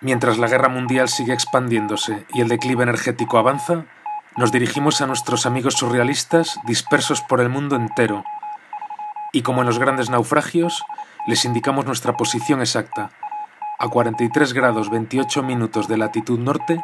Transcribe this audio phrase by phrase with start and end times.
[0.00, 3.86] Mientras la guerra mundial sigue expandiéndose y el declive energético avanza,
[4.36, 8.22] nos dirigimos a nuestros amigos surrealistas dispersos por el mundo entero.
[9.32, 10.84] Y como en los grandes naufragios,
[11.26, 13.10] les indicamos nuestra posición exacta,
[13.80, 16.80] a 43 grados 28 minutos de latitud norte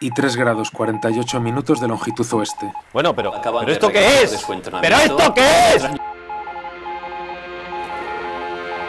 [0.00, 2.72] y 3 grados 48 minutos de longitud oeste.
[2.92, 4.44] Bueno, pero, ¿pero esto qué es?
[4.80, 5.88] ¿Pero esto qué es?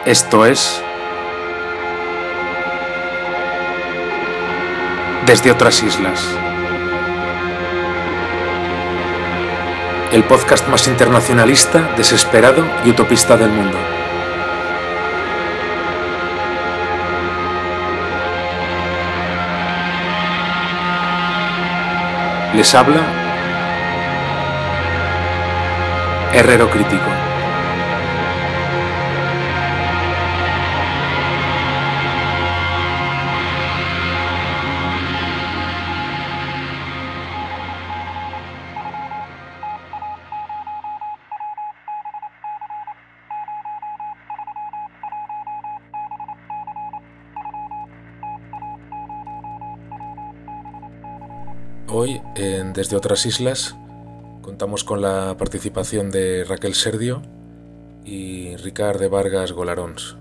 [0.04, 0.82] Esto es...
[5.26, 6.28] Desde otras islas.
[10.10, 13.78] El podcast más internacionalista, desesperado y utopista del mundo.
[22.54, 23.00] Les habla
[26.34, 27.31] Herrero Crítico.
[52.74, 53.76] Desde otras islas,
[54.40, 57.20] contamos con la participación de Raquel Serdio
[58.02, 60.16] y Ricard de Vargas Golarons.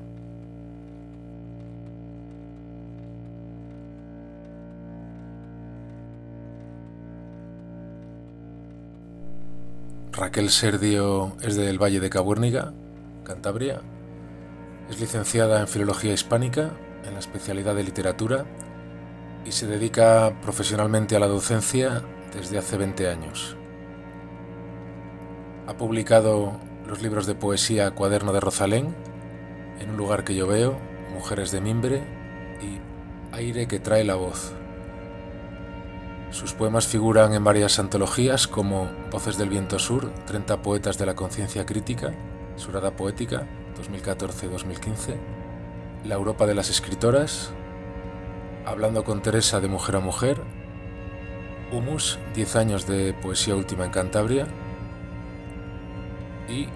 [10.12, 12.74] Raquel Serdio es del Valle de Cabuérniga,
[13.24, 13.80] Cantabria.
[14.90, 16.72] Es licenciada en Filología Hispánica
[17.06, 18.46] en la especialidad de Literatura
[19.46, 23.58] y se dedica profesionalmente a la docencia desde hace 20 años.
[25.68, 28.96] Ha publicado los libros de poesía Cuaderno de Rosalén,
[29.80, 30.78] En un lugar que yo veo,
[31.14, 32.04] Mujeres de Mimbre
[32.62, 32.80] y
[33.36, 34.54] Aire que trae la voz.
[36.30, 41.16] Sus poemas figuran en varias antologías como Voces del Viento Sur, 30 poetas de la
[41.16, 42.14] conciencia crítica,
[42.56, 45.16] Surada Poética, 2014-2015,
[46.06, 47.52] La Europa de las Escritoras,
[48.66, 50.42] Hablando con Teresa de Mujer a Mujer,
[51.72, 54.46] Humus, 10 años de poesía última en Cantabria
[56.50, 56.68] y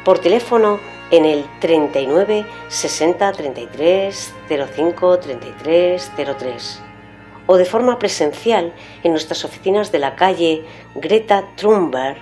[0.04, 0.80] por teléfono
[1.12, 4.34] en el 39 60 33
[4.76, 6.82] 05 33 03
[7.48, 8.74] o de forma presencial
[9.04, 12.18] en nuestras oficinas de la calle Greta Thunberg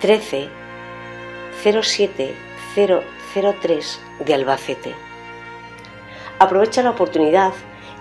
[0.00, 0.50] 13
[1.62, 2.34] 07
[2.74, 4.94] 003 de Albacete.
[6.38, 7.54] Aprovecha la oportunidad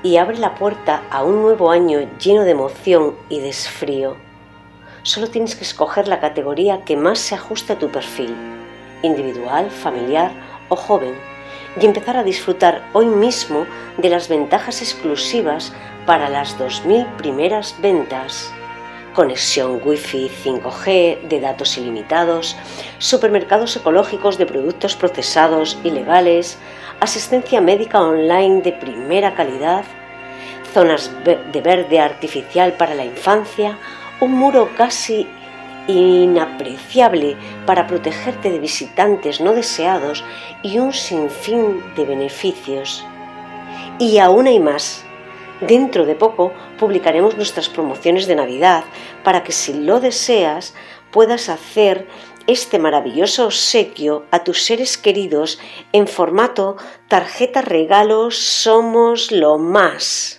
[0.03, 4.15] y abre la puerta a un nuevo año lleno de emoción y desfrío.
[5.03, 8.35] Solo tienes que escoger la categoría que más se ajuste a tu perfil,
[9.01, 10.31] individual, familiar
[10.69, 11.15] o joven,
[11.79, 13.65] y empezar a disfrutar hoy mismo
[13.97, 15.73] de las ventajas exclusivas
[16.05, 18.51] para las 2.000 primeras ventas.
[19.13, 22.55] Conexión Wi-Fi 5G de datos ilimitados,
[22.99, 26.57] supermercados ecológicos de productos procesados y legales,
[26.99, 29.83] asistencia médica online de primera calidad,
[30.73, 33.77] zonas de verde artificial para la infancia,
[34.21, 35.27] un muro casi
[35.87, 37.35] inapreciable
[37.65, 40.23] para protegerte de visitantes no deseados
[40.61, 43.03] y un sinfín de beneficios.
[43.97, 45.03] Y aún hay más.
[45.61, 48.83] Dentro de poco publicaremos nuestras promociones de Navidad
[49.23, 50.73] para que si lo deseas
[51.11, 52.07] puedas hacer
[52.47, 55.59] este maravilloso obsequio a tus seres queridos
[55.91, 56.77] en formato
[57.07, 60.38] tarjeta regalos somos lo más.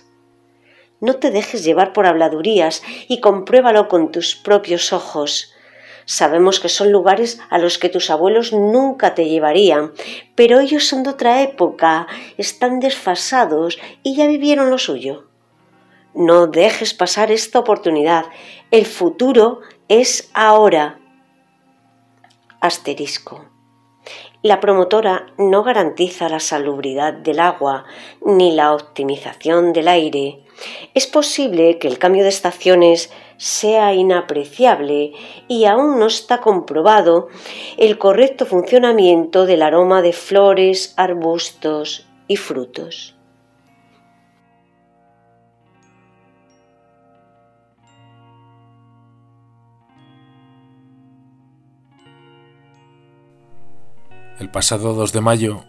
[1.01, 5.53] No te dejes llevar por habladurías y compruébalo con tus propios ojos.
[6.05, 9.91] Sabemos que son lugares a los que tus abuelos nunca te llevarían,
[10.35, 12.07] pero ellos son de otra época,
[12.37, 15.27] están desfasados y ya vivieron lo suyo.
[16.13, 18.25] No dejes pasar esta oportunidad.
[18.69, 20.99] El futuro es ahora.
[22.59, 23.45] Asterisco.
[24.43, 27.85] La promotora no garantiza la salubridad del agua
[28.25, 30.43] ni la optimización del aire.
[30.93, 35.13] Es posible que el cambio de estaciones sea inapreciable
[35.47, 37.29] y aún no está comprobado
[37.77, 43.15] el correcto funcionamiento del aroma de flores, arbustos y frutos.
[54.39, 55.65] El pasado 2 de mayo,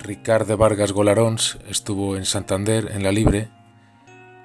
[0.00, 3.50] Ricard de Vargas Golarons estuvo en Santander, en la Libre,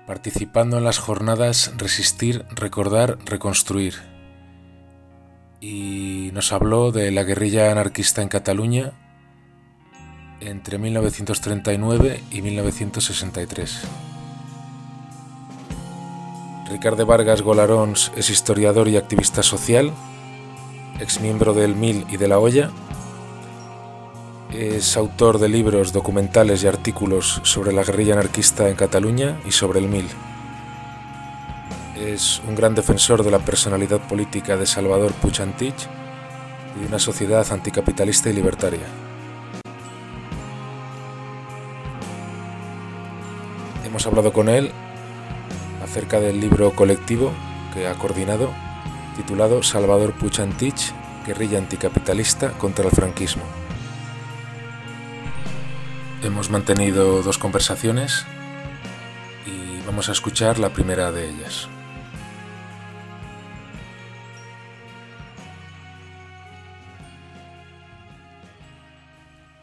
[0.06, 3.96] participando en las jornadas Resistir, Recordar, Reconstruir.
[5.62, 8.92] Y nos habló de la guerrilla anarquista en Cataluña
[10.42, 13.82] entre 1939 y 1963.
[16.70, 19.92] Ricard de Vargas Golarons es historiador y activista social,
[21.00, 22.72] exmiembro del MIL y de la Olla
[24.58, 29.80] es autor de libros, documentales y artículos sobre la guerrilla anarquista en Cataluña y sobre
[29.80, 30.08] el MIL.
[31.98, 35.88] Es un gran defensor de la personalidad política de Salvador Puig Antich
[36.76, 38.86] y de una sociedad anticapitalista y libertaria.
[43.86, 44.72] Hemos hablado con él
[45.84, 47.32] acerca del libro colectivo
[47.74, 48.52] que ha coordinado,
[49.18, 50.94] titulado Salvador Puig Antich,
[51.26, 53.65] guerrilla anticapitalista contra el franquismo.
[56.26, 58.26] Hemos mantenido dos conversaciones
[59.46, 61.70] y vamos a escuchar la primera de ellas.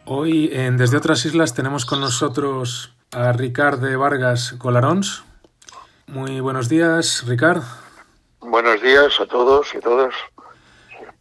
[0.04, 5.24] Hoy en Desde otras islas tenemos con nosotros a Ricard de Vargas Colarons.
[6.06, 7.64] Muy buenos días, Ricard.
[8.38, 10.14] Buenos días a todos y todas.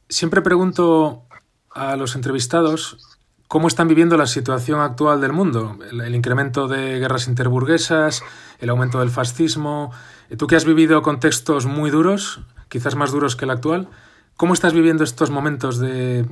[0.08, 1.24] Siempre pregunto
[1.72, 3.11] a los entrevistados
[3.52, 5.78] ¿Cómo están viviendo la situación actual del mundo?
[5.92, 8.24] El, incremento de guerras interburguesas,
[8.62, 9.92] el aumento del fascismo.
[10.30, 12.40] Eh, tú que has vivido contextos muy duros,
[12.70, 13.90] quizás más duros que el actual,
[14.38, 16.24] ¿cómo estás viviendo estos momentos de,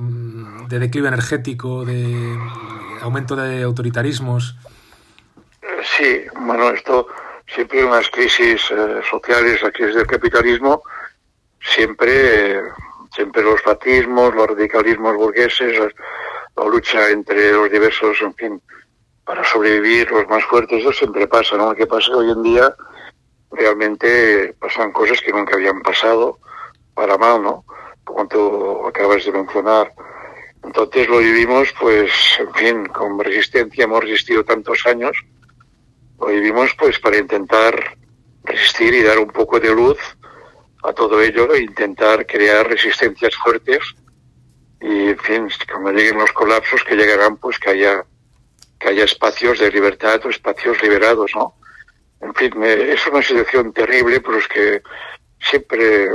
[0.70, 2.38] declive energético, de
[3.02, 4.56] aumento de autoritarismos?
[5.98, 7.06] Sí, bueno, esto
[7.46, 10.84] siempre unas crisis eh, sociales, la crisis del capitalismo,
[11.60, 12.62] siempre,
[13.14, 15.92] siempre los fascismos, los radicalismos burgueses,
[16.56, 18.62] la lucha entre los diversos, en fin,
[19.24, 21.70] para sobrevivir los más fuertes, eso siempre pasa, ¿no?
[21.70, 22.74] Lo que pasa hoy en día
[23.50, 26.38] realmente pasan cosas que nunca habían pasado,
[26.94, 27.64] para mal, ¿no?
[28.04, 29.92] Como tú acabas de mencionar.
[30.62, 35.16] Entonces lo vivimos, pues, en fin, con resistencia, hemos resistido tantos años,
[36.20, 37.96] lo vivimos pues para intentar
[38.44, 39.98] resistir y dar un poco de luz
[40.82, 43.78] a todo ello e intentar crear resistencias fuertes
[44.80, 48.04] y en fin, cuando lleguen los colapsos que llegarán, pues que haya,
[48.78, 51.54] que haya espacios de libertad o espacios liberados, ¿no?
[52.20, 54.82] En fin, es una situación terrible, pero es que
[55.40, 56.08] siempre,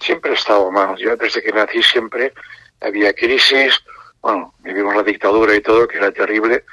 [0.00, 0.96] siempre he estado mal.
[0.96, 2.32] Yo desde que nací siempre
[2.80, 3.82] había crisis,
[4.20, 6.64] bueno, vivimos la dictadura y todo, que era terrible,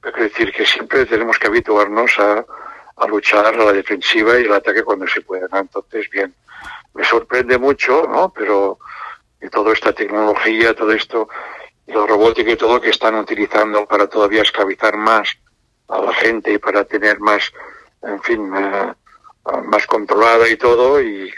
[0.00, 2.44] pero quiero decir que siempre tenemos que habituarnos a,
[2.96, 5.48] a luchar a la defensiva y el ataque cuando se pueda.
[5.52, 6.34] Entonces, bien,
[6.94, 8.32] me sorprende mucho, ¿no?
[8.34, 8.78] Pero
[9.40, 11.28] y toda esta tecnología, todo esto,
[11.86, 15.28] y la robótica y todo que están utilizando para todavía esclavizar más
[15.88, 17.50] a la gente y para tener más,
[18.02, 18.92] en fin, eh,
[19.64, 21.32] más controlada y todo, y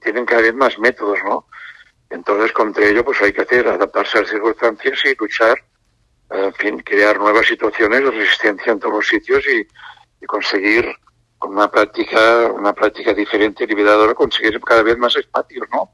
[0.00, 1.46] tienen cada vez más métodos, ¿no?
[2.10, 5.58] Entonces, contra ello, pues hay que hacer, adaptarse a las circunstancias y luchar,
[6.30, 9.66] en fin, crear nuevas situaciones de resistencia en todos los sitios y,
[10.22, 10.90] y conseguir
[11.38, 15.90] con una práctica, una práctica diferente y liberadora, conseguir cada vez más espacios, ¿no?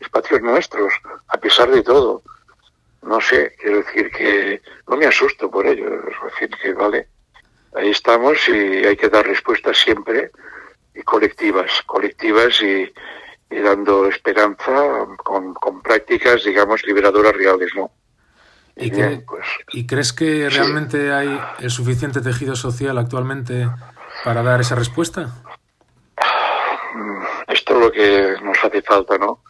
[0.00, 0.92] Espacios nuestros,
[1.28, 2.22] a pesar de todo.
[3.02, 7.08] No sé, quiero decir que no me asusto por ello, es decir, que vale,
[7.74, 10.30] ahí estamos y hay que dar respuestas siempre
[10.94, 12.92] y colectivas, colectivas y,
[13.50, 17.90] dando esperanza con, prácticas, digamos, liberadoras reales, ¿no?
[18.76, 23.68] ¿Y, pues, ¿Y crees que realmente hay el suficiente tejido social actualmente
[24.24, 25.34] para dar esa respuesta?
[27.48, 29.42] Esto es lo que nos hace falta, ¿no?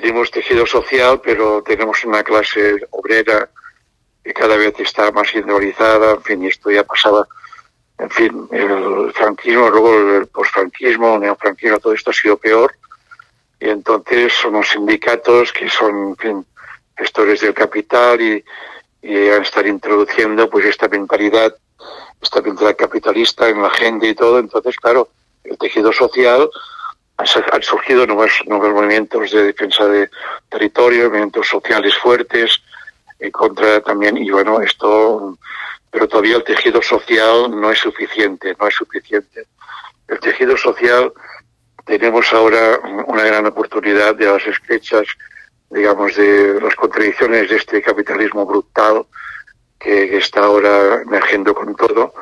[0.00, 3.48] Tenemos tejido social, pero tenemos una clase obrera
[4.24, 7.26] que cada vez está más individualizada, en fin, esto ya pasaba,
[7.98, 12.74] en fin, el franquismo, luego el posfranquismo, el neofranquismo, todo esto ha sido peor,
[13.60, 16.16] y entonces son los sindicatos que son
[16.96, 18.44] gestores del capital y,
[19.00, 21.54] y a estar introduciendo pues esta mentalidad,
[22.20, 24.38] esta mentalidad capitalista en la gente y todo.
[24.38, 25.08] Entonces, claro,
[25.44, 26.48] el tejido social
[27.16, 30.10] han surgido nuevos, movimientos de defensa de
[30.48, 32.60] territorio, movimientos sociales fuertes,
[33.18, 35.38] en contra también, y bueno, esto,
[35.90, 39.46] pero todavía el tejido social no es suficiente, no es suficiente.
[40.08, 41.12] El tejido social
[41.84, 45.06] tenemos ahora una gran oportunidad de las esclechas,
[45.70, 49.06] digamos, de las contradicciones de este capitalismo brutal
[49.78, 52.14] que, está ahora emergiendo con todo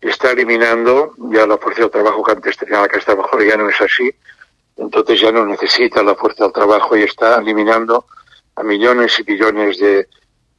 [0.00, 3.68] está eliminando ya la fuerza de trabajo que antes tenía la Casa Trabajo, ya no
[3.68, 4.14] es así.
[4.76, 8.06] Entonces ya no necesita la fuerza del trabajo y está eliminando
[8.56, 10.08] a millones y millones de,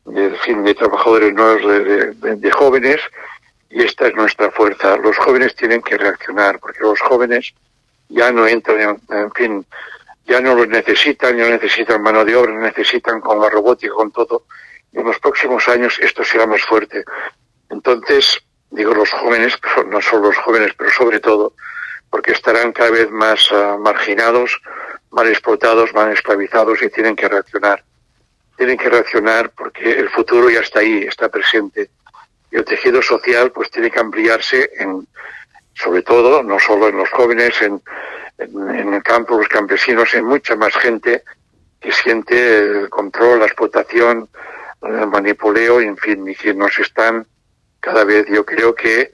[0.05, 1.61] de, fin, de trabajadores nuevos,
[2.21, 3.01] de, jóvenes,
[3.69, 4.97] y esta es nuestra fuerza.
[4.97, 7.53] Los jóvenes tienen que reaccionar, porque los jóvenes
[8.09, 9.65] ya no entran, en, fin,
[10.25, 14.45] ya no los necesitan, ya necesitan mano de obra, necesitan con la robótica, con todo.
[14.93, 17.03] En los próximos años esto será más fuerte.
[17.69, 21.53] Entonces, digo los jóvenes, no solo los jóvenes, pero sobre todo,
[22.09, 24.59] porque estarán cada vez más ah, marginados,
[25.11, 27.83] mal explotados, mal esclavizados y tienen que reaccionar.
[28.57, 31.89] Tienen que reaccionar porque el futuro ya está ahí, está presente.
[32.51, 35.07] Y el tejido social pues tiene que ampliarse en,
[35.73, 37.81] sobre todo, no solo en los jóvenes, en,
[38.37, 41.23] en, el campo, los campesinos, en mucha más gente
[41.79, 44.29] que siente el control, la explotación,
[44.83, 47.25] el manipuleo, en fin, y que nos están
[47.81, 49.11] cada vez, yo creo que,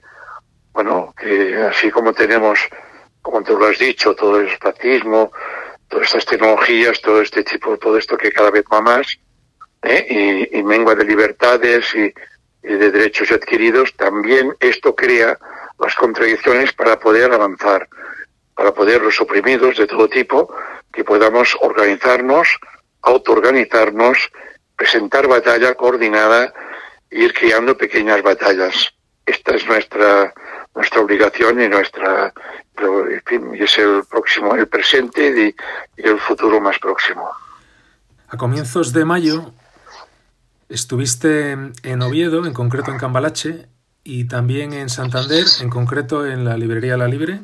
[0.72, 2.60] bueno, que así como tenemos,
[3.22, 5.32] como tú lo has dicho, todo el espacismo,
[5.88, 9.18] todas estas tecnologías, todo este tipo, todo esto que cada vez va más,
[9.82, 10.48] ¿eh?
[10.52, 12.12] y, mengua de libertades y,
[12.62, 15.38] y de derechos adquiridos, también esto crea
[15.78, 17.88] las contradicciones para poder avanzar,
[18.54, 20.54] para poder los oprimidos de todo tipo,
[20.92, 22.48] que podamos organizarnos,
[23.02, 24.30] autoorganizarnos,
[24.76, 26.52] presentar batalla coordinada
[27.10, 28.94] ir creando pequeñas batallas.
[29.26, 30.32] Esta es nuestra
[30.74, 32.32] nuestra obligación y nuestra
[32.80, 35.54] en fin, y es el próximo, el presente
[35.96, 37.28] y, y el futuro más próximo.
[38.28, 39.52] A comienzos de mayo
[40.68, 43.66] estuviste en Oviedo, en concreto en Cambalache,
[44.04, 47.40] y también en Santander, en concreto en la librería La Libre,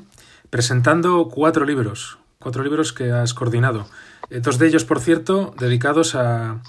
[0.51, 3.89] presentando cuatro libros, cuatro libros que has coordinado.
[4.31, 6.63] Eh, dos de ellos, por cierto, dedicados a,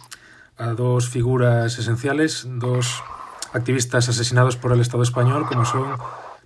[0.58, 3.04] a dos figuras esenciales, dos
[3.54, 5.98] activistas asesinados por el Estado español, como son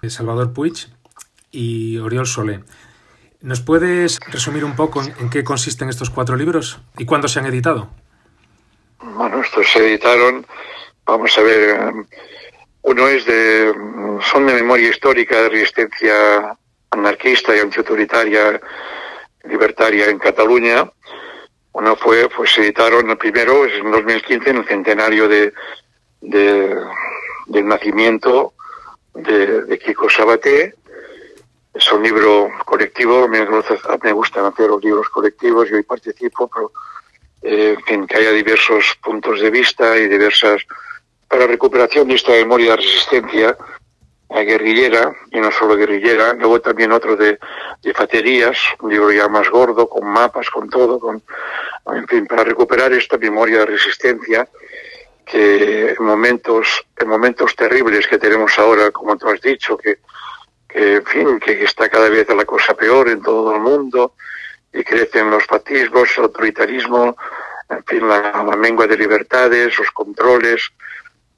[0.02, 0.88] eh, Salvador Puig
[1.52, 2.64] y Oriol Solé.
[3.42, 7.46] ¿Nos puedes resumir un poco en qué consisten estos cuatro libros y cuándo se han
[7.46, 7.90] editado?
[9.02, 10.46] Bueno, estos se editaron,
[11.06, 11.94] vamos a ver,
[12.82, 13.74] uno es de,
[14.30, 16.58] son de memoria histórica de resistencia
[16.92, 18.60] anarquista y antiautoritaria
[19.44, 20.92] libertaria en Cataluña.
[21.80, 25.54] Uno fue, pues se editaron el primero, es en 2015, en el centenario de,
[26.20, 26.76] de
[27.48, 28.54] del nacimiento
[29.14, 30.76] de, de, Kiko Sabaté.
[31.74, 33.46] Es un libro colectivo, me,
[34.12, 36.72] gustan hacer los libros colectivos, yo participo, pero
[37.42, 40.66] eh, en que haya diversos puntos de vista y diversas
[41.30, 43.58] para recuperación de esta memoria de resistencia
[44.30, 47.40] guerrillera, y no solo guerrillera, luego también otro de,
[47.82, 51.24] de faterías, un libro ya más gordo, con mapas, con todo, con,
[51.94, 54.48] en fin, para recuperar esta memoria de resistencia
[55.26, 60.00] que en momentos, en momentos terribles que tenemos ahora, como tú has dicho, que,
[60.68, 64.14] que en fin, que está cada vez la cosa peor en todo el mundo,
[64.74, 67.16] y crecen los fascismos, el autoritarismo,
[67.70, 70.72] en fin, la, la mengua de libertades, los controles,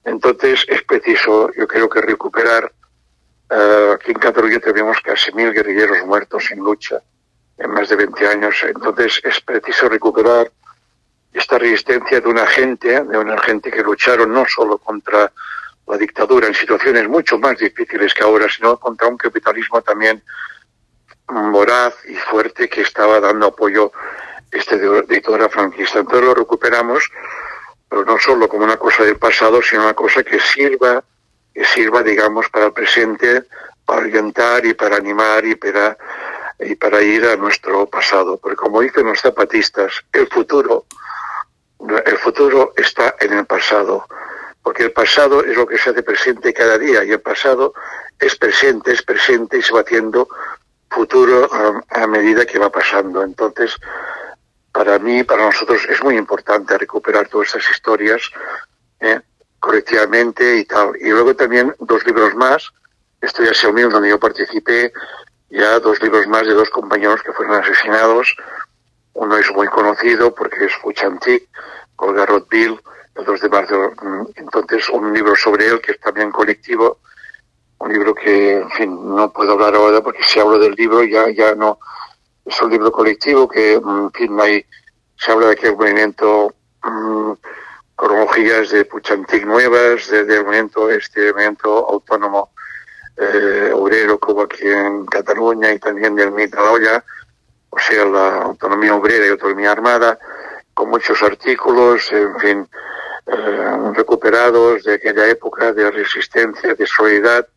[0.03, 2.71] entonces es preciso, yo creo que recuperar,
[3.51, 7.01] uh, aquí en Cataluña tenemos casi mil guerrilleros muertos en lucha
[7.57, 10.51] en más de 20 años, entonces es preciso recuperar
[11.31, 15.31] esta resistencia de una gente, de una gente que lucharon no solo contra
[15.87, 20.23] la dictadura en situaciones mucho más difíciles que ahora, sino contra un capitalismo también
[21.27, 25.99] voraz y fuerte que estaba dando apoyo a esta dictadura franquista.
[25.99, 27.09] Entonces lo recuperamos
[27.91, 31.03] pero no solo como una cosa del pasado, sino una cosa que sirva,
[31.55, 33.43] sirva, digamos, para el presente,
[33.85, 35.97] para orientar y para animar y para,
[36.59, 38.37] y para ir a nuestro pasado.
[38.37, 40.85] Porque como dicen los zapatistas, el futuro,
[42.05, 44.05] el futuro está en el pasado.
[44.63, 47.73] Porque el pasado es lo que se hace presente cada día y el pasado
[48.19, 50.29] es presente, es presente y se va haciendo
[50.89, 53.23] futuro a, a medida que va pasando.
[53.23, 53.75] Entonces,
[54.71, 58.21] para mí, para nosotros es muy importante recuperar todas estas historias
[58.99, 59.19] eh,
[59.61, 60.97] colectivamente y tal.
[60.99, 62.73] Y luego también dos libros más,
[63.21, 64.91] esto ya se unió donde yo participé,
[65.49, 68.35] ya dos libros más de dos compañeros que fueron asesinados
[69.13, 71.47] Uno es muy conocido porque es Fuchantic,
[71.95, 72.81] con Garrot Bill,
[73.15, 73.91] el 2 de marzo.
[74.01, 76.99] Mm, entonces, un libro sobre él que es también colectivo,
[77.79, 81.29] un libro que, en fin, no puedo hablar ahora porque si hablo del libro ya,
[81.29, 81.77] ya no.
[82.45, 84.65] Es un libro colectivo que, mm, en fin, hay,
[85.17, 86.53] se habla de que el movimiento
[86.83, 87.33] mmm,
[88.01, 92.49] cronologías de Puchantic nuevas, del movimiento, este movimiento autónomo
[93.15, 97.03] eh, obrero como aquí en Cataluña y también del olla
[97.69, 100.17] o sea, la autonomía obrera y autonomía armada,
[100.73, 102.69] con muchos artículos, en fin,
[103.27, 107.47] eh, recuperados de aquella época de resistencia, de solidaridad.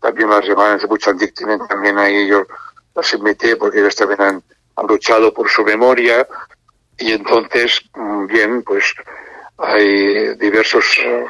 [0.00, 2.46] También las hermanas de Puchantic tienen también ahí, yo
[2.94, 4.42] las invité porque ellas también han,
[4.76, 6.26] han luchado por su memoria.
[6.96, 8.94] Y entonces, mm, bien, pues
[9.60, 11.26] hay diversos eh,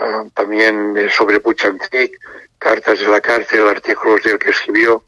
[0.00, 2.18] eh, también sobre Puchantic,
[2.58, 5.02] cartas de la cárcel, artículos del que escribió,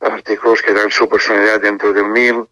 [0.00, 2.44] artículos que dan su personalidad dentro del MIL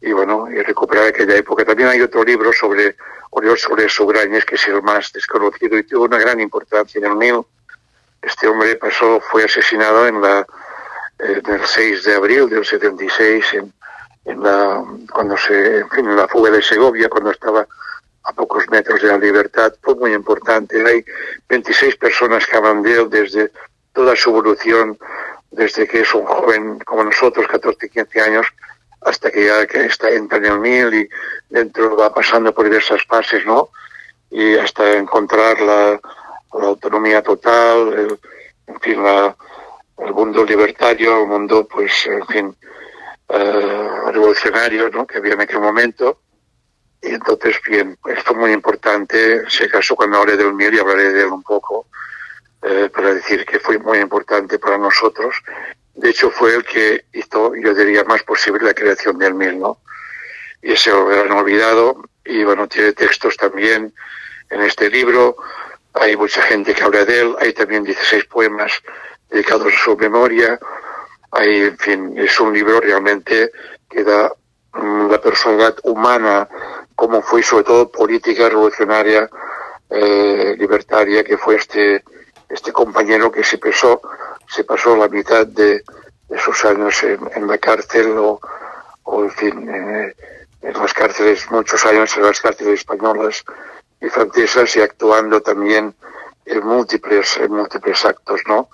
[0.00, 1.64] y bueno, y recuperar aquella época.
[1.64, 2.96] También hay otro libro sobre
[3.30, 7.16] Oriol Soler Subrañes, que es el más desconocido y tuvo una gran importancia en el
[7.16, 7.40] MIL.
[8.20, 10.46] Este hombre pasó, fue asesinado en la,
[11.18, 13.72] eh, el 6 de abril del 76 en,
[14.24, 17.66] en la, cuando se, en fin, en la fuga de Segovia, cuando estaba
[18.24, 20.82] a pocos metros de la libertad, fue muy importante.
[20.86, 21.04] Hay
[21.48, 23.50] 26 personas que hablan de él desde
[23.92, 24.98] toda su evolución,
[25.50, 28.46] desde que es un joven como nosotros, 14, 15 años,
[29.00, 31.08] hasta que ya que está entra en el mil y
[31.50, 33.70] dentro va pasando por diversas fases, ¿no?
[34.30, 36.00] Y hasta encontrar la,
[36.52, 38.18] autonomía total, el,
[38.66, 39.34] en fin, la,
[39.98, 42.56] el mundo libertario, el mundo, pues, en fin,
[43.28, 45.06] eh, revolucionario, ¿no?
[45.06, 46.18] Que había en aquel momento
[47.02, 51.12] y entonces, bien, esto es muy importante, si acaso cuando hable del miel y hablaré
[51.12, 51.86] de él un poco,
[52.62, 55.34] eh, para decir que fue muy importante para nosotros.
[55.94, 59.78] De hecho, fue el que hizo, yo diría, más posible la creación del miel, ¿no?
[60.62, 63.92] Y ese lo han olvidado, y bueno, tiene textos también
[64.48, 65.36] en este libro,
[65.94, 68.72] hay mucha gente que habla de él, hay también 16 poemas
[69.28, 70.58] dedicados a su memoria,
[71.32, 73.50] hay, en fin, es un libro realmente
[73.90, 74.32] que da
[74.74, 76.48] mm, la personalidad humana
[77.02, 79.28] cómo fue sobre todo política revolucionaria
[79.90, 82.04] eh, libertaria que fue este
[82.48, 84.00] este compañero que se pasó
[84.48, 85.82] se pasó la mitad de,
[86.38, 88.40] sus años en, la cárcel o,
[89.24, 90.14] en fin eh,
[90.62, 93.44] en las cárceles muchos años en las cárceles españolas
[94.00, 95.92] y francesas y actuando también
[96.46, 98.68] en múltiples en múltiples actos no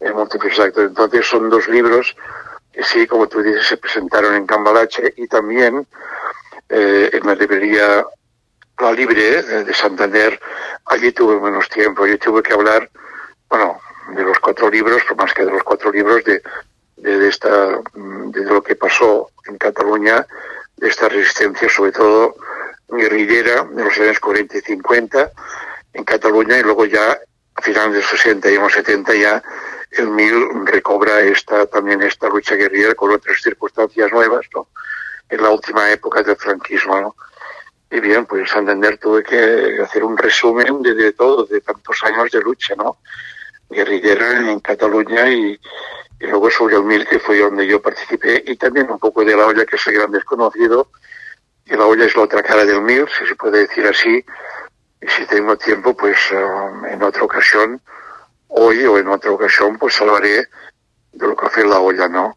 [0.00, 0.82] en múltiples actos.
[0.82, 2.16] Entonces son dos libros
[2.72, 5.86] que sí como tú dices se presentaron en Cambalache y también
[6.68, 8.04] eh, en la librería
[8.78, 10.38] La Libre eh, de Santander.
[10.86, 12.88] Allí tuve menos tiempo, allí tuve que hablar,
[13.48, 13.80] bueno,
[14.14, 16.42] de los cuatro libros, pero más que de los cuatro libros, de,
[16.96, 20.26] de, esta, de lo que pasó en Cataluña,
[20.76, 22.36] de esta resistencia, sobre todo
[22.88, 25.32] guerrillera, de los años 40 y 50
[25.94, 27.18] en Cataluña, y luego ya
[27.54, 29.42] a finales de los 60 y en los 70 ya
[29.92, 34.68] el MIL recobra esta, también esta lucha guerrillera con otras circunstancias nuevas, ¿no?
[35.28, 37.16] En la última época del franquismo, ¿no?
[37.90, 42.40] Y bien, pues Santander tuve que hacer un resumen de, todo, de tantos años de
[42.40, 42.98] lucha, ¿no?
[43.70, 45.58] Guerrillera en Cataluña y,
[46.20, 49.46] luego sobre el MIL, que fue donde yo participé, y también un poco de la
[49.46, 50.90] olla, que soy gran desconocido,
[51.64, 54.24] y la olla es la otra cara del MIL, si se puede decir así,
[55.00, 57.80] y si tengo tiempo, pues um, en otra ocasión,
[58.48, 60.48] hoy o en otra ocasión, pues hablaré
[61.12, 62.36] de lo que hace la olla, ¿no?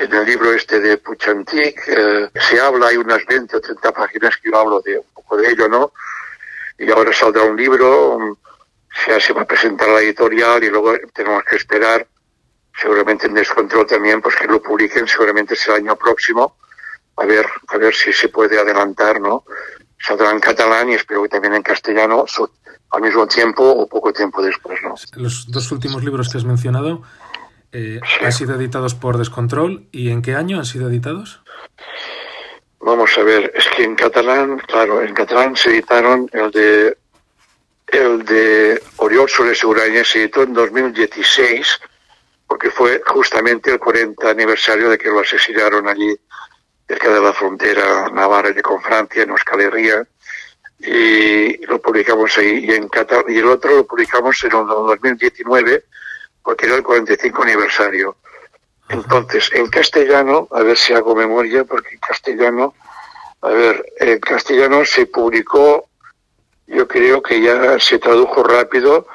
[0.00, 4.36] En el libro este de Puchantic eh, se habla, hay unas 20 o 30 páginas
[4.36, 5.92] que yo hablo de un poco de ello, ¿no?
[6.78, 8.38] Y ahora saldrá un libro,
[9.06, 12.06] ya se va a presentar a la editorial y luego tenemos que esperar,
[12.80, 16.56] seguramente en Descontrol también, pues que lo publiquen, seguramente será el año próximo,
[17.16, 19.44] a ver, a ver si se puede adelantar, ¿no?
[20.00, 22.24] Saldrá en catalán y espero que también en castellano,
[22.90, 24.94] al mismo tiempo o poco tiempo después, ¿no?
[25.16, 27.02] Los dos últimos libros que has mencionado,
[27.72, 31.42] eh, ¿Han sido editados por Descontrol y en qué año han sido editados?
[32.80, 36.96] Vamos a ver, es que en catalán, claro, en catalán se editaron el de
[37.88, 41.80] el de Oriol Soler Seguraña se editó en 2016
[42.46, 46.16] porque fue justamente el 40 aniversario de que lo asesinaron allí
[46.86, 50.06] cerca de la frontera navarra con Francia, en Euskal Herria,
[50.78, 52.64] y lo publicamos ahí.
[52.64, 52.88] Y, en
[53.28, 55.84] y el otro lo publicamos en el 2019
[56.48, 58.16] porque era el 45 aniversario.
[58.88, 62.72] Entonces, en castellano, a ver si hago memoria, porque en castellano,
[63.42, 65.90] a ver, en castellano se publicó,
[66.66, 69.06] yo creo que ya se tradujo rápido,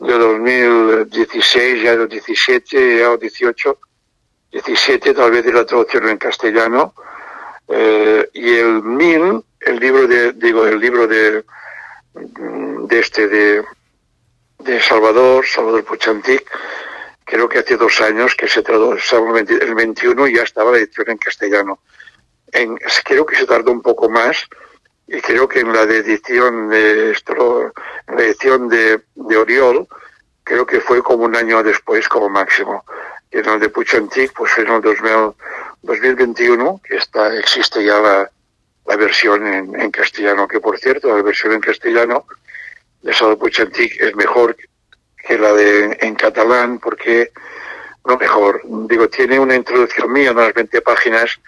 [0.00, 3.78] de 2016, ya de 17, ya 18,
[4.50, 6.94] 17 tal vez de la traducción en castellano,
[7.68, 11.44] Eh, y el MIL, el libro de, digo, el libro de,
[12.12, 13.64] de este, de,
[14.64, 16.50] de Salvador, Salvador Puchantic,
[17.24, 18.96] creo que hace dos años que se tradujo
[19.36, 21.80] el 21 y ya estaba la edición en castellano.
[22.52, 24.46] En, creo que se tardó un poco más
[25.06, 29.88] y creo que en la edición de en la edición de, de, Oriol,
[30.44, 32.84] creo que fue como un año después como máximo.
[33.30, 38.30] Y en el de Puchantic, pues en el 2021, que está, existe ya la,
[38.86, 42.26] la versión en, en, castellano, que por cierto, la versión en castellano
[43.02, 44.56] de Salvador Puchantic es mejor
[45.26, 47.30] que la de en catalán, porque,
[48.04, 51.38] no mejor, digo, tiene una introducción mía, unas 20 páginas,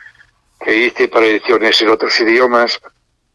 [0.60, 2.80] que hice para ediciones en otros idiomas,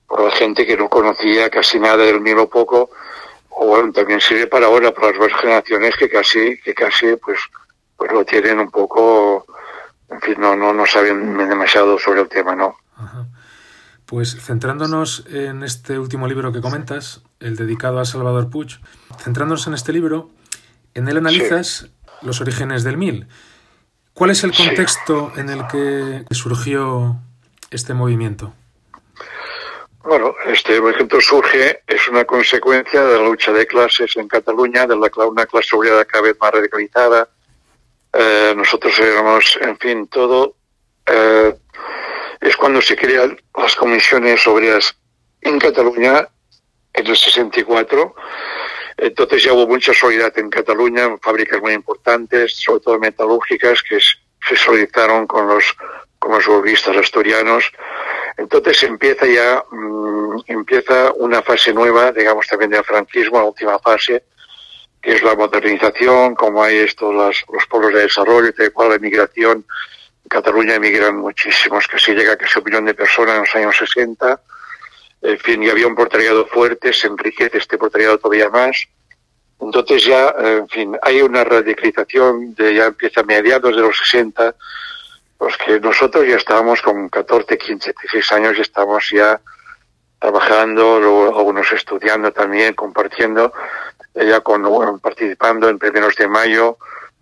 [0.07, 2.89] por la gente que no conocía casi nada del mío poco,
[3.49, 7.39] o bueno, también sirve para ahora, para las nuevas generaciones que casi, que casi, pues,
[7.97, 9.45] pues lo tienen un poco,
[10.09, 12.77] en fin, no, no, no saben demasiado sobre el tema, ¿no?
[14.05, 18.79] Pues centrándonos en este último libro que comentas, el dedicado a Salvador Puig,
[19.19, 20.29] centrándonos en este libro,
[20.93, 21.89] en él analizas
[22.21, 23.27] los orígenes del MIL.
[24.13, 27.15] ¿Cuál es el contexto en el que surgió
[27.71, 28.53] este movimiento?
[30.03, 34.95] Bueno, este movimiento surge, es una consecuencia de la lucha de clases en Cataluña, de
[34.95, 37.29] la, una clase obrera cada vez más radicalizada.
[38.11, 40.55] Eh, nosotros éramos, en fin, todo.
[41.05, 41.55] Eh,
[42.41, 44.97] es cuando se crean las comisiones obreras
[45.41, 46.27] en Cataluña
[46.93, 48.15] en el 64.
[48.97, 54.55] Entonces ya hubo mucha solidaridad en Cataluña, fábricas muy importantes, sobre todo metalúrgicas, que se
[54.55, 55.63] solidarizaron con los,
[56.17, 57.71] con los urbanistas asturianos.
[58.37, 64.23] Entonces empieza ya, mmm, empieza una fase nueva, digamos también del franquismo, la última fase,
[65.01, 69.65] que es la modernización, como hay estos los pueblos de desarrollo, tal cual la migración.
[70.23, 73.55] En Cataluña emigran muchísimos, que se llega a casi un millón de personas en los
[73.55, 74.41] años 60
[75.21, 78.87] en fin, y había un portariado fuerte, se enriquece este portariado todavía más.
[79.59, 84.55] Entonces ya, en fin, hay una radicalización, de, ya empieza a mediados de los 60,
[85.37, 89.41] pues que nosotros ya estábamos con 14, 15, 16 años, ya estamos ya
[90.19, 93.51] trabajando, luego algunos estudiando también, compartiendo,
[94.15, 96.77] ya con, participando en primeros de mayo,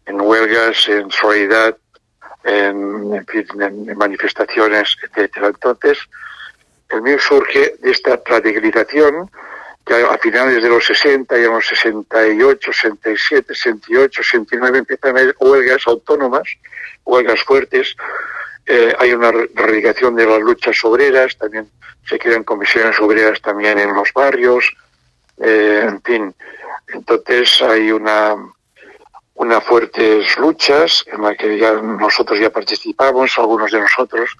[0.05, 1.77] en huelgas, en solidaridad,
[2.43, 5.47] en, en, en manifestaciones, etcétera.
[5.47, 5.99] Entonces,
[6.89, 9.29] el mío surge de esta radicalización
[9.85, 15.21] que a finales de los 60 y en los 68, 67, 68, 69 empiezan a
[15.21, 16.43] haber huelgas autónomas,
[17.05, 17.95] huelgas fuertes,
[18.65, 21.69] eh, hay una radicación de las luchas obreras, también
[22.05, 24.75] se crean comisiones obreras también en los barrios,
[25.37, 26.35] eh, en fin,
[26.93, 28.35] entonces hay una,
[29.35, 34.31] una fuertes luchas en la que ya nosotros ya participamos, algunos de nosotros,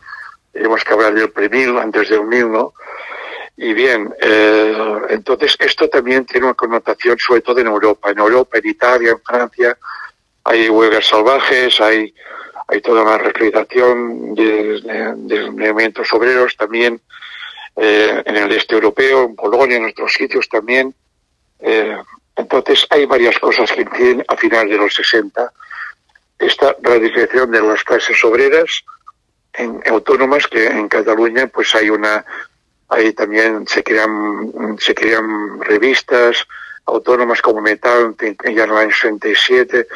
[0.58, 2.74] tenemos que hablar del premil antes del mil, ¿no?
[3.56, 8.10] Y bien, eh, entonces esto también tiene una connotación sobre todo en Europa.
[8.10, 9.78] En Europa, en Italia, en Francia,
[10.44, 12.14] hay huelgas salvajes, hay,
[12.68, 17.02] hay toda una reclutación de, de, de, movimientos obreros también
[17.76, 20.94] eh, en el este europeo, en Polonia, en otros sitios también.
[21.60, 21.98] Eh,
[22.36, 25.52] entonces hay varias cosas que inciden a finales de los 60.
[26.40, 28.84] Esta radicalización de las clases obreras,
[29.58, 32.24] en autónomas que en Cataluña pues hay una
[32.90, 36.48] ahí también se crean se crean revistas
[36.86, 39.88] autónomas como Metal ya en el año 67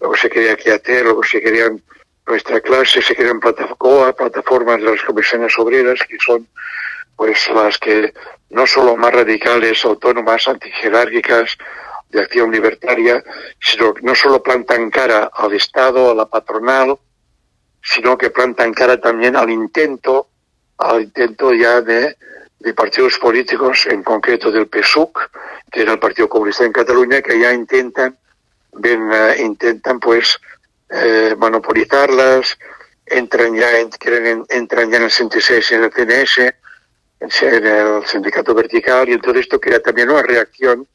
[0.00, 1.82] luego se quería hacer luego se querían
[2.26, 6.46] nuestra clase se crean plataformas, plataformas de las comisiones obreras que son
[7.16, 8.12] pues las que
[8.50, 11.56] no solo más radicales autónomas antijerárquicas
[12.10, 13.24] de acción libertaria
[13.60, 16.98] sino que no solo plantan cara al Estado a la patronal
[17.86, 20.28] sino que plantan cara también al intento,
[20.78, 22.16] al intento ya de,
[22.58, 25.30] de partidos políticos, en concreto del PSUC,
[25.70, 28.18] que era el Partido Comunista en Cataluña, que ya intentan,
[28.72, 30.36] ven, uh, intentan pues
[30.90, 32.58] eh, monopolizarlas,
[33.06, 36.38] entran ya, en, quieren, entran ya en el 66 en el CNS,
[37.42, 40.86] en el sindicato vertical, y entonces esto crea también una reacción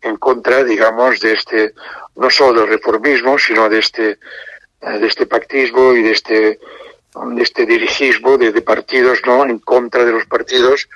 [0.00, 1.74] en contra, digamos, de este,
[2.16, 4.18] no solo del reformismo, sino de este
[4.80, 9.44] de este pactismo y de este, de este dirigismo de, partidos ¿no?
[9.44, 10.88] en contra de los partidos.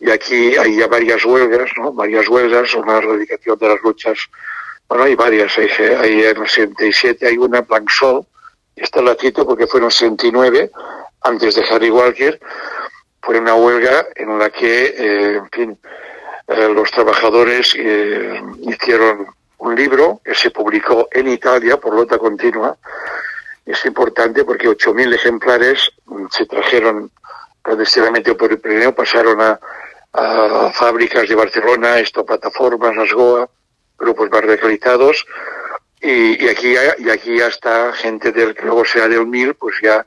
[0.00, 1.92] Y aquí hay ya varias huelgas, ¿no?
[1.92, 4.18] varias huelgas, una erradicación de las luchas.
[4.88, 5.58] Bueno, hay varias.
[5.58, 8.24] Hay, hay en el 67 hay una, Blanc-Sol,
[8.76, 10.70] esta la cito porque fue en el 69,
[11.22, 12.40] antes de Harry Walker,
[13.20, 15.78] fue una huelga en la que, eh, en fin,
[16.46, 19.26] eh, los trabajadores eh, hicieron
[19.58, 22.76] un libro que se publicó en Italia por lota continua.
[23.66, 25.90] Es importante porque 8.000 ejemplares
[26.30, 27.10] se trajeron
[27.62, 29.58] clandestinamente por el Pirineo, pasaron a,
[30.72, 33.48] fábricas de Barcelona, esto, plataformas, Asgoa,
[33.98, 35.26] grupos más radicalizados,
[36.00, 39.76] y, aquí ya, y aquí ya está gente del que luego sea del MIL, pues
[39.82, 40.06] ya,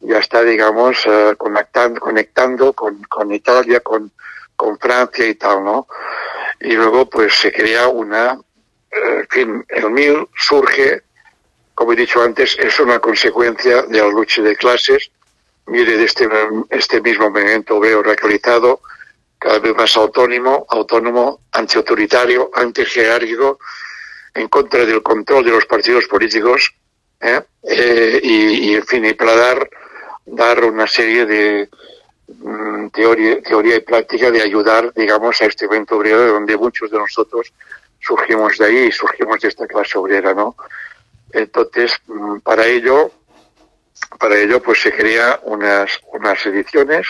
[0.00, 4.10] ya está, digamos, uh, conectando, conectando con, con Italia, con,
[4.56, 5.86] con Francia y tal, ¿no?
[6.60, 8.38] Y luego pues se crea una,
[9.34, 11.02] el MIL surge,
[11.74, 15.10] como he dicho antes, es una consecuencia de la lucha de clases,
[15.66, 16.28] mire, de este,
[16.70, 18.80] este mismo movimiento veo radicalizado,
[19.38, 23.58] cada vez más autónomo, autónomo, antiautoritario, antijerárquico,
[24.34, 26.74] en contra del control de los partidos políticos,
[27.20, 27.40] ¿eh?
[27.62, 29.70] Eh, y, en fin, y para dar,
[30.26, 31.68] dar una serie de
[32.28, 36.98] mm, teoría, teoría y práctica de ayudar, digamos, a este evento obrero donde muchos de
[36.98, 37.52] nosotros
[38.04, 40.56] surgimos de ahí surgimos de esta clase obrera, ¿no?
[41.32, 43.10] Entonces, mm, para ello,
[44.18, 47.06] para ello, pues se crea unas, unas ediciones,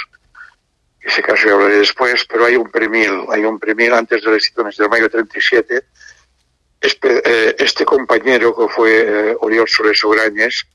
[1.01, 4.43] ese caso ya hablaré después, pero hay un premio, hay un premio antes de las
[4.43, 5.85] ediciones de mayo 37,
[6.81, 9.69] este, este compañero que fue eh, Oriol
[10.05, 10.67] Ograñes,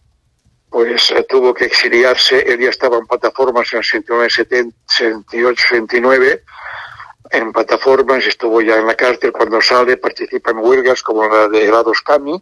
[0.70, 6.44] pues eh, tuvo que exiliarse, él ya estaba en plataformas en 69, 78, 79,
[7.32, 11.66] en plataformas, estuvo ya en la cárcel, cuando sale participa en huelgas como la de
[11.66, 12.42] Helados Cami,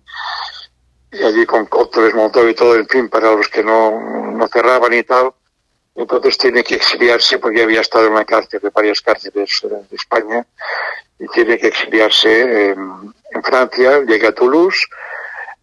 [1.11, 4.93] y allí con cócteles montó y todo, en fin, para los que no, no cerraban
[4.93, 5.33] y tal.
[5.95, 9.95] Entonces tiene que exiliarse porque había estado en la cárcel de varias cárceles eh, de
[9.95, 10.45] España
[11.19, 14.87] y tiene que exiliarse en, Francia, llega a Toulouse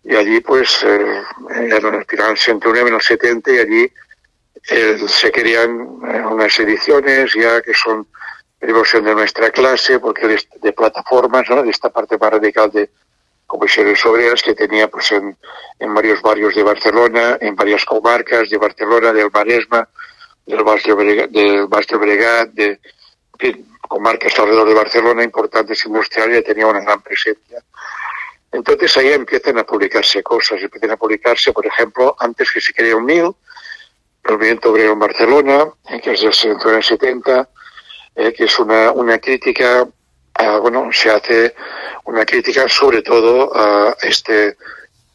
[0.05, 3.93] y allí pues eh, en el final 69, en los 70 y allí
[4.71, 8.07] eh, se querían unas ediciones ya que son
[8.67, 11.63] de nuestra clase porque de, de plataformas, ¿no?
[11.63, 12.91] de esta parte más radical de,
[13.47, 15.37] comisiones obreras que tenía pues en,
[15.79, 19.89] en, varios barrios de Barcelona, en varias comarcas de Barcelona, del Maresma,
[20.47, 22.81] del Barrio Bregat, del Barrio Bregat de,
[23.87, 27.63] comarcas alrededor de Barcelona importantes industriales tenía una gran presencia.
[28.51, 32.97] Entonces ahí empiezan a publicarse cosas, empiezan a publicarse, por ejemplo, antes que se crea
[32.97, 33.35] un MIL,
[34.25, 35.67] el movimiento obrero en Barcelona,
[36.03, 36.33] que es del
[36.83, 37.49] 70,
[38.17, 39.87] eh, que es una, una crítica
[40.37, 41.55] Ah, bueno, se hace
[42.05, 44.57] una crítica sobre todo a este,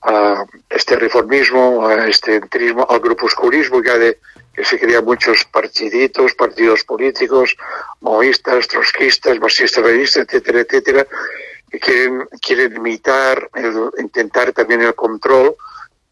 [0.01, 4.19] a este reformismo, a este entrismo, al grupusculismo ya de
[4.53, 7.55] que se crean muchos partiditos, partidos políticos,
[7.99, 11.07] maoístas, trotskistas, marxistas, leninistas, etcétera, etcétera,
[11.69, 13.49] que quieren, quieren imitar,
[13.97, 15.55] intentar también el control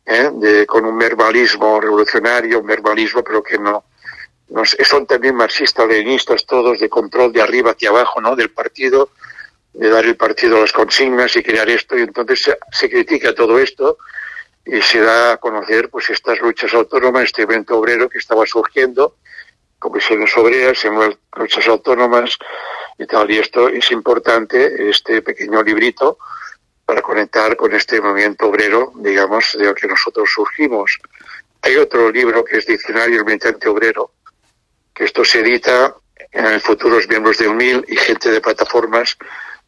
[0.05, 0.29] ¿eh?
[0.33, 3.85] de, con un verbalismo revolucionario, un verbalismo pero que no,
[4.83, 8.35] son también marxistas, leninistas todos, de control de arriba hacia abajo, ¿no?
[8.35, 9.09] Del partido,
[9.73, 13.97] de dar el partido las consignas y crear esto, y entonces se, critica todo esto
[14.65, 19.17] y se da a conocer pues estas luchas autónomas, este evento obrero que estaba surgiendo,
[19.79, 20.85] comisiones obreras,
[21.37, 22.37] luchas autónomas
[22.97, 26.17] y tal, y esto es importante, este pequeño librito,
[26.85, 30.97] para conectar con este movimiento obrero, digamos, de lo que nosotros surgimos.
[31.61, 34.11] Hay otro libro que es Diccionario del Militante Obrero,
[34.97, 35.95] que esto se edita
[36.31, 39.15] en futuros miembros de UNIL y gente de plataformas.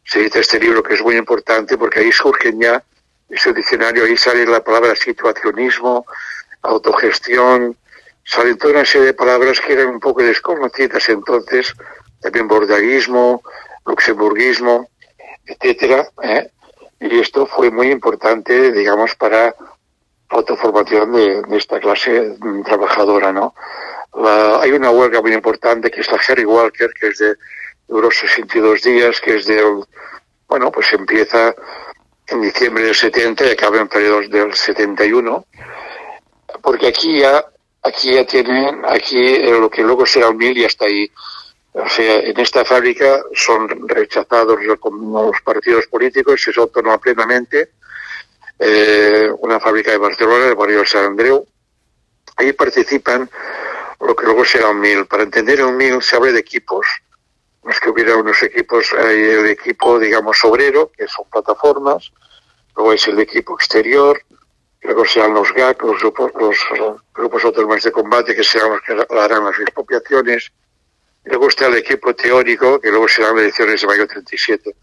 [0.04, 2.82] Se edita este libro que es muy importante porque ahí surgen ya,
[3.28, 6.04] ese diccionario, ahí sale la palabra situacionismo,
[6.62, 7.76] autogestión,
[8.24, 11.74] salen toda una serie de palabras que eran un poco desconocidas entonces,
[12.20, 13.40] también bordaguismo,
[13.86, 14.88] luxemburguismo,
[15.46, 16.08] etcétera.
[16.24, 16.50] ¿eh?
[16.98, 19.54] Y esto fue muy importante, digamos, para
[20.30, 23.54] autoformación de, de esta clase trabajadora, ¿no?
[24.60, 27.34] hay una huelga muy importante que es la Harry Walker, que es de
[27.90, 29.84] duró 62 días, que es del,
[30.48, 31.54] bueno, pues empieza
[32.28, 35.44] en diciembre del 70 y acaba en periodos del 71,
[36.62, 37.44] porque aquí ya,
[37.82, 41.10] aquí ya tienen, aquí lo que luego será un mil y hasta ahí.
[41.72, 46.56] O sea, en esta fábrica son rechazados los partidos políticos, se es
[47.00, 47.70] plenamente.
[48.62, 51.46] Eh, una fábrica de Barcelona, de barrio San Andreu.
[52.36, 53.28] Ahí participan
[54.00, 55.06] lo que luego será un mil.
[55.06, 56.86] Para entender un mil se habla de equipos.
[57.64, 62.10] No es que hubiera unos equipos, hay el equipo, digamos, obrero, que son plataformas,
[62.74, 64.18] luego es el equipo exterior,
[64.80, 66.32] luego serán los GAC, los grupos,
[66.78, 70.52] los grupos autónomos de combate, que serán los que harán las expropiaciones,
[71.24, 74.74] luego está el equipo teórico, que luego serán las elecciones de mayo 37.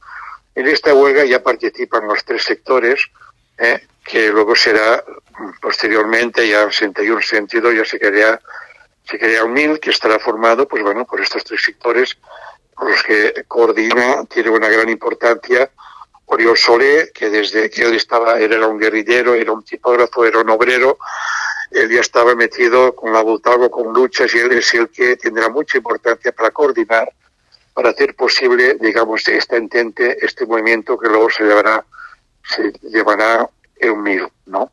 [0.53, 3.09] En esta huelga ya participan los tres sectores,
[3.57, 3.87] ¿eh?
[4.03, 5.03] que luego será
[5.61, 8.39] posteriormente, ya en 61, 62, ya se quedaría
[9.09, 12.17] se crea un MIL que estará formado, pues bueno, por estos tres sectores,
[12.75, 15.69] por los que coordina, tiene una gran importancia.
[16.25, 20.49] Oriol Solé, que desde que él estaba, era un guerrillero, era un tipógrafo, era un
[20.49, 20.97] obrero,
[21.71, 25.47] él ya estaba metido con la Butago, con luchas, y él es el que tendrá
[25.47, 27.09] mucha importancia para coordinar,
[27.73, 31.85] para hacer posible, digamos, este intente, este movimiento que luego se llevará,
[32.47, 34.71] se llevará en mil, ¿no?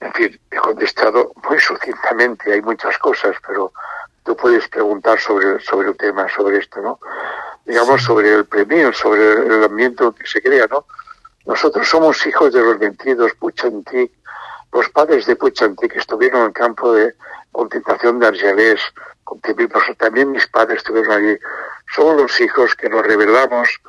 [0.00, 3.72] En fin, he contestado muy sucintamente, hay muchas cosas, pero
[4.24, 6.98] tú puedes preguntar sobre, sobre el tema, sobre esto, ¿no?
[7.66, 10.86] Digamos, sobre el premio, sobre el ambiente que se crea, ¿no?
[11.46, 14.12] Nosotros somos hijos de los vencidos, Puchantik,
[14.72, 17.14] los padres de Puchantik estuvieron en el campo de
[17.52, 18.80] concentración de Argelés,
[19.98, 21.38] también mis padres estuvieron allí.
[21.94, 23.80] Somos los hijos que nos rebelamos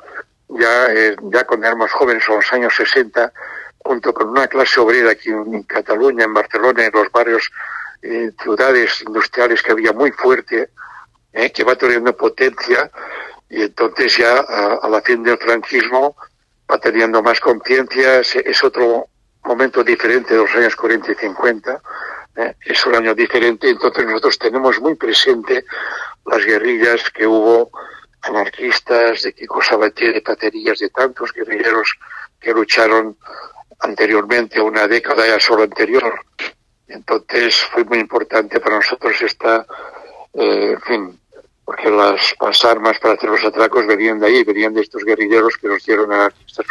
[0.58, 3.32] ya, eh, ya cuando éramos jóvenes, en los años 60,
[3.78, 7.50] junto con una clase obrera aquí en Cataluña, en Barcelona, en los barrios,
[8.02, 10.70] eh, ciudades industriales que había muy fuerte,
[11.32, 12.90] eh, que va teniendo potencia,
[13.48, 16.16] y entonces ya a, la fin del franquismo
[16.70, 19.06] va teniendo más conciencia, es, otro
[19.44, 21.80] momento diferente de los años 40 y 50,
[22.36, 25.64] eh, es un año diferente, entonces nosotros tenemos muy presente
[26.26, 27.70] las guerrillas que hubo
[28.22, 31.94] anarquistas, de Kiko Sabatier, de Paterillas, de tantos guerrilleros
[32.40, 33.16] que lucharon
[33.80, 36.14] anteriormente, una década ya solo anterior.
[36.88, 39.66] Entonces fue muy importante para nosotros esta,
[40.34, 41.20] eh, en fin,
[41.64, 45.68] porque las, armas para hacer los atracos venían de ahí, venían de estos guerrilleros que
[45.68, 46.66] nos dieron anarquistas,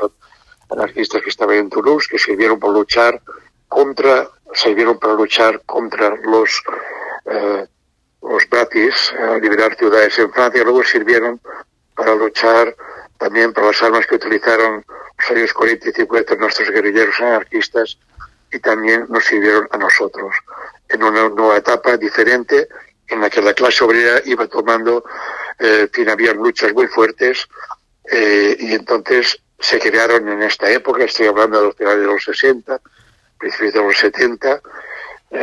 [0.69, 3.21] anarquistas que estaban en Toulouse, que sirvieron para luchar
[3.67, 6.61] contra, sirvieron para luchar contra los
[7.25, 7.67] eh,
[8.21, 11.39] los batis, a liberar ciudades en Francia, luego sirvieron
[11.95, 12.75] para luchar
[13.17, 14.83] también por las armas que utilizaron
[15.17, 17.97] los años 40 y 50 nuestros guerrilleros anarquistas
[18.51, 20.33] y también nos sirvieron a nosotros
[20.89, 22.67] en una nueva etapa diferente
[23.07, 25.03] en la que la clase obrera iba tomando,
[25.59, 27.47] eh, fin, había luchas muy fuertes
[28.11, 32.23] eh, y entonces se crearon en esta época, estoy hablando de los finales de los
[32.23, 32.81] 60,
[33.37, 34.61] principios de los 70, eh,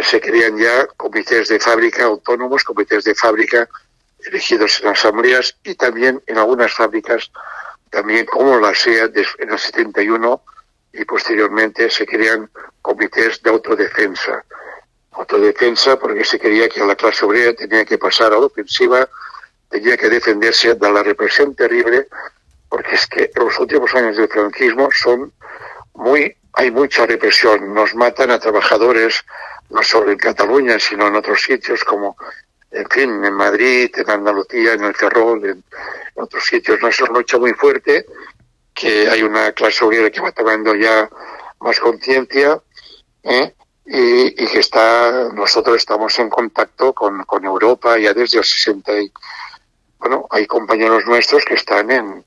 [0.02, 3.68] se crean ya comités de fábrica autónomos, comités de fábrica
[4.24, 7.30] elegidos en asambleas y también en algunas fábricas
[7.90, 10.42] también como la SEA en el 71
[10.92, 12.50] y posteriormente se crean
[12.82, 14.44] comités de autodefensa.
[15.12, 19.08] Autodefensa porque se quería que la clase obrera tenía que pasar a la ofensiva,
[19.68, 22.08] tenía que defenderse de la represión terrible,
[22.68, 25.32] porque es que los últimos años del franquismo son
[25.94, 29.24] muy, hay mucha represión, nos matan a trabajadores,
[29.70, 32.16] no solo en Cataluña, sino en otros sitios como
[32.70, 35.64] en fin, en Madrid, en Andalucía, en el Ferrol, en
[36.14, 36.80] otros sitios.
[36.80, 38.04] No es una lucha muy fuerte,
[38.74, 41.08] que hay una clase obrera que va tomando ya
[41.60, 42.60] más conciencia
[43.22, 43.54] ¿eh?
[43.86, 49.12] y, que está, nosotros estamos en contacto con, con Europa ya desde los 60 y,
[49.98, 52.24] bueno, hay compañeros nuestros que están en,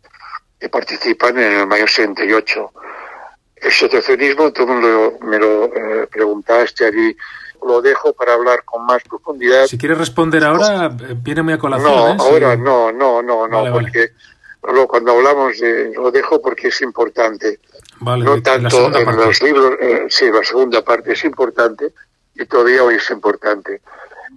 [0.59, 2.71] que participan en el mayo 68.
[3.61, 7.15] El situacionismo, tú me lo, me lo eh, preguntaste allí
[7.65, 9.65] lo dejo para hablar con más profundidad.
[9.67, 11.91] Si quieres responder ahora, viene muy a colación.
[11.91, 12.17] No, ¿eh?
[12.19, 14.11] ahora no, no, no, no, porque
[14.87, 17.59] cuando hablamos de, lo dejo porque es importante.
[17.99, 21.93] no tanto en los libros, eh, sí, la segunda parte es importante
[22.35, 23.81] y todavía hoy es importante.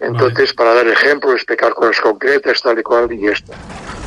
[0.01, 3.53] Entonces, para dar ejemplos, explicar cosas concretas, tal y cual, y esto.
[3.53, 4.04] nosotros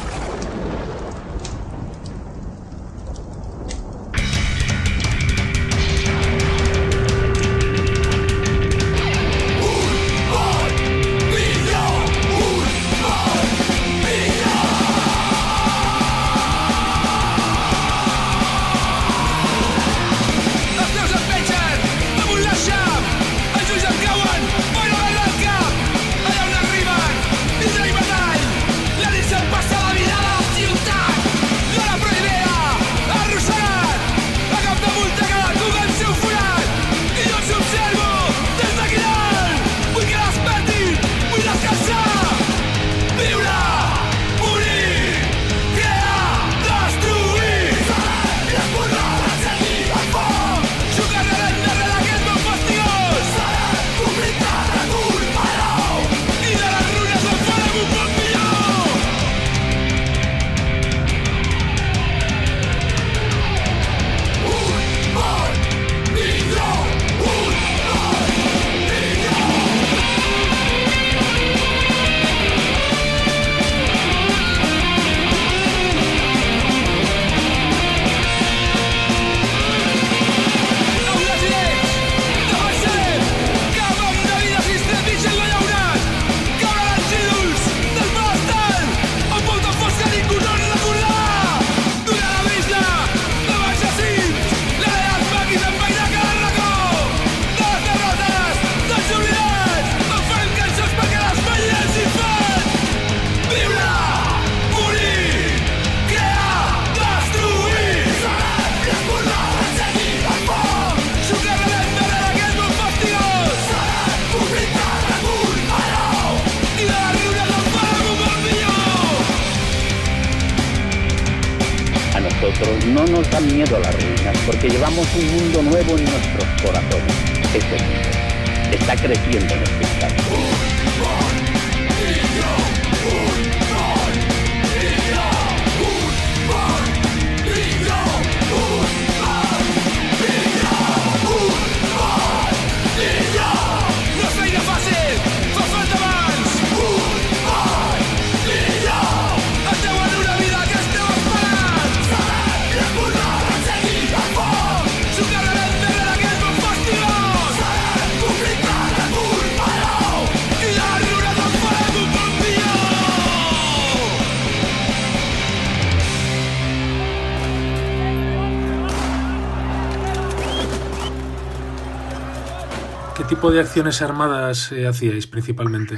[173.47, 175.97] tipo de acciones armadas eh, hacíais principalmente?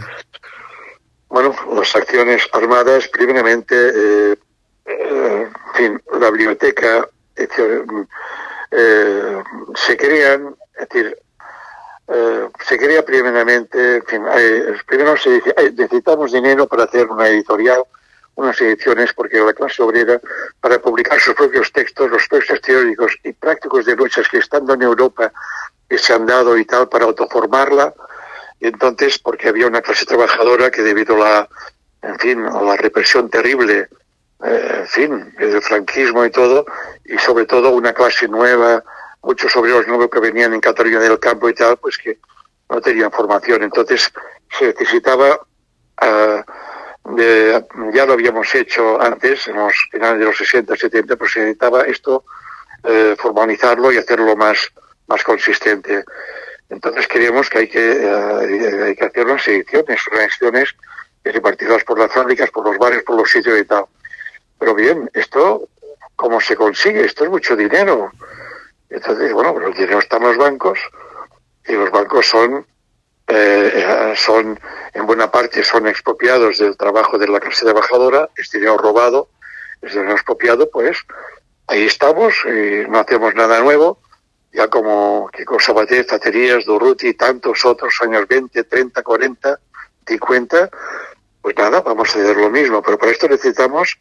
[1.30, 4.36] Bueno, las acciones armadas, primeramente, eh,
[4.86, 7.10] eh, en fin, la biblioteca,
[9.76, 11.18] se crean, es decir,
[12.68, 14.22] se crea primeramente, en fin,
[14.86, 17.84] primero se dice, necesitamos dinero para hacer una editorial,
[18.36, 20.22] unas ediciones, porque la clase obrera,
[20.62, 24.84] para publicar sus propios textos, los textos teóricos y prácticos de luchas que estando en
[24.84, 25.32] Europa
[25.90, 27.94] que se han dado y tal para autoformarla.
[28.60, 31.50] Y entonces, porque había una clase trabajadora que debido a la,
[32.02, 33.90] en fin, a la represión terrible,
[34.44, 36.66] eh, en fin, del franquismo y todo,
[37.06, 38.84] y sobre todo una clase nueva,
[39.22, 42.20] muchos obreros nuevos que venían en Cataluña del campo y tal, pues que
[42.70, 43.64] no tenían formación.
[43.64, 44.12] Entonces
[44.58, 45.40] se necesitaba,
[46.02, 51.32] uh, de, ya lo habíamos hecho antes, en los finales de los 60, 70, pues
[51.32, 52.24] se necesitaba esto
[52.84, 54.58] eh, formalizarlo y hacerlo más,
[55.10, 56.06] más consistente.
[56.70, 60.76] Entonces creemos que hay que, eh, hay que hacer unas ediciones, unas ediciones
[61.24, 63.86] repartidas por las fábricas, por los bares, por los sitios y tal.
[64.60, 65.68] Pero bien, esto,
[66.16, 67.06] ¿cómo se consigue?
[67.06, 68.12] Esto es mucho dinero.
[68.90, 70.80] Entonces, bueno, pues el dinero está en los bancos
[71.68, 72.66] y los bancos son,
[73.28, 74.60] eh, son,
[74.94, 79.30] en buena parte, son expropiados del trabajo de la clase trabajadora, es dinero robado,
[79.82, 80.98] es dinero expropiado, pues
[81.68, 84.00] ahí estamos y no hacemos nada nuevo
[84.52, 89.60] ya como Kiko Sabater, Zaterías, Durruti y tantos otros años 20, 30, 40,
[90.08, 90.70] 50,
[91.42, 93.98] pues nada, vamos a hacer lo mismo, pero para esto necesitamos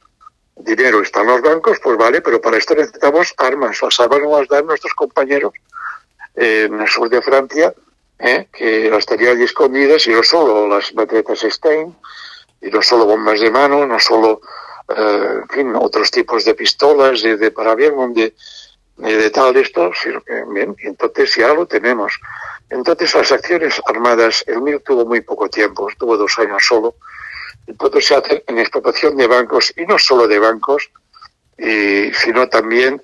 [0.56, 1.02] dinero.
[1.02, 3.80] Están los bancos, pues vale, pero para esto necesitamos armas.
[3.82, 5.52] Las armas nos las dan nuestros compañeros
[6.34, 7.74] en el sur de Francia,
[8.18, 8.48] ¿eh?
[8.52, 11.94] que las tenían allí escondidas, y no solo las matretas Stein,
[12.60, 14.40] y no solo bombas de mano, no solo,
[14.88, 18.34] eh, en fin, otros tipos de pistolas, de, de donde
[18.98, 22.18] de tal esto, sino que bien, entonces ya lo tenemos.
[22.68, 26.94] Entonces las acciones armadas, el MIR tuvo muy poco tiempo, tuvo dos años solo,
[27.66, 30.90] entonces se hacen en explotación de bancos, y no solo de bancos,
[31.56, 33.00] y, sino también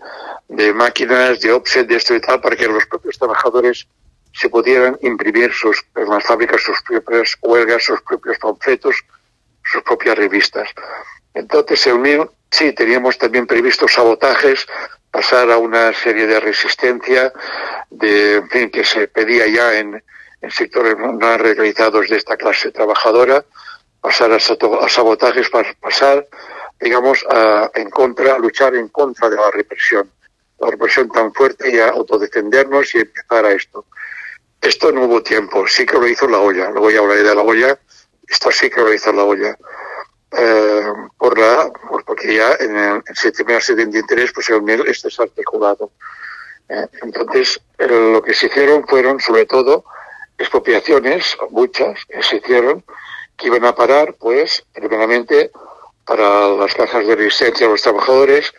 [0.48, 3.86] de máquinas, de offset, de esto y tal, para que los propios trabajadores
[4.32, 8.96] se pudieran imprimir sus, en las fábricas sus propias huelgas, sus propios panfletos,
[9.64, 10.68] sus propias revistas.
[11.34, 14.66] Entonces el MIR, sí, teníamos también previstos sabotajes
[15.10, 17.32] pasar a una serie de resistencia
[17.90, 20.02] de, en fin, que se pedía ya en,
[20.50, 23.44] sectores no realizados de esta clase trabajadora,
[24.00, 26.26] pasar a, sabotajes para pasar,
[26.78, 30.10] digamos, a, en contra, luchar en contra de la represión,
[30.58, 33.86] la represión tan fuerte y a autodefendernos y empezar a esto.
[34.60, 37.42] Esto no hubo tiempo, sí que lo hizo la olla, luego ya hablaré de la
[37.42, 37.78] olla,
[38.28, 39.56] esto sí que lo hizo la olla.
[40.36, 41.70] Eh, por la,
[42.06, 45.92] porque ya en el 73 pues el MIR está desarticulado.
[46.68, 49.84] Eh, entonces, lo que se hicieron fueron sobre todo
[50.38, 52.84] expropiaciones, muchas que se hicieron,
[53.36, 55.50] que iban a parar, pues, primeramente
[56.04, 58.52] para las cajas de resistencia de los trabajadores,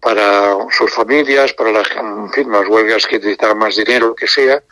[0.00, 4.28] para sus familias, para las, en fin, las huelgas que necesitaban más dinero, lo que
[4.28, 4.62] sea,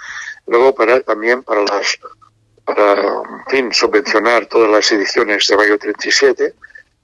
[0.47, 1.99] luego para también para las
[2.65, 6.55] para, en fin, subvencionar todas las ediciones de Mayo 37,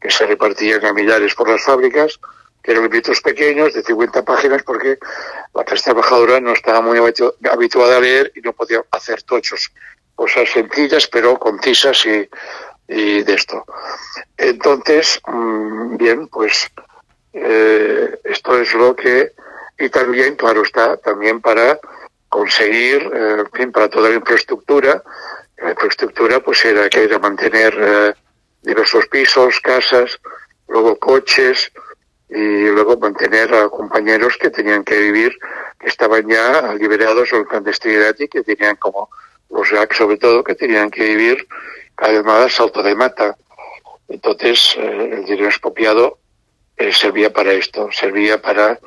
[0.00, 2.18] que se repartían a millares por las fábricas,
[2.62, 4.98] que eran libritos pequeños de 50 páginas, porque
[5.54, 9.70] la clase trabajadora no estaba muy habituada a leer y no podía hacer tochos.
[10.14, 12.28] Cosas sencillas, pero concisas y,
[12.88, 13.64] y de esto.
[14.36, 16.70] Entonces, mm, bien, pues
[17.32, 19.32] eh, esto es lo que,
[19.78, 21.78] y también, claro está, también para
[22.28, 25.02] conseguir, eh, en fin, para toda la infraestructura,
[25.62, 28.14] la infraestructura pues era que era mantener eh,
[28.62, 30.18] diversos pisos, casas,
[30.68, 31.70] luego coches
[32.28, 35.36] y luego mantener a compañeros que tenían que vivir,
[35.78, 39.10] que estaban ya liberados en clandestinidad y que tenían como
[39.50, 41.46] los GAC sobre todo, que tenían que vivir
[41.96, 43.36] cada vez más salto de mata.
[44.08, 46.18] Entonces, eh, el dinero expropiado
[46.76, 48.78] eh, servía para esto, servía para,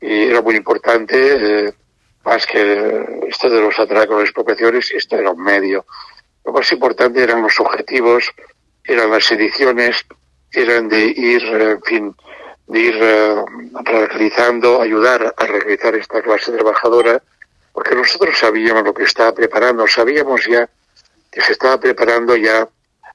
[0.00, 1.74] y era muy importante,
[2.28, 5.86] más que esto de los atracos, las expropiaciones, esto era un medio.
[6.44, 8.30] Lo más importante eran los objetivos,
[8.84, 10.04] eran las ediciones,
[10.52, 12.16] eran de ir, en fin,
[12.66, 12.98] de ir
[13.82, 17.22] realizando, ayudar a realizar esta clase trabajadora,
[17.72, 20.68] porque nosotros sabíamos lo que estaba preparando, sabíamos ya
[21.32, 22.68] que se estaba preparando ya,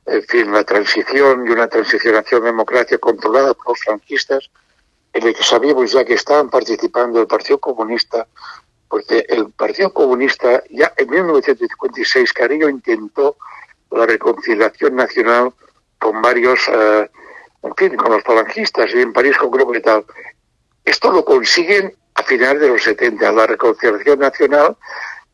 [0.07, 4.49] en fin, la transición y una transición hacia una democracia controlada por los franquistas,
[5.14, 8.26] en el que sabíamos ya que estaban participando el Partido Comunista,
[8.94, 13.38] porque el Partido Comunista ya en 1956 Carrillo intentó
[13.89, 15.52] la reconciliación nacional
[15.98, 17.10] con varios, eh,
[17.64, 20.06] en fin, con los falangistas y en París con grupo y tal.
[20.86, 24.78] Esto lo consiguen a finales de los 70, la reconciliación nacional,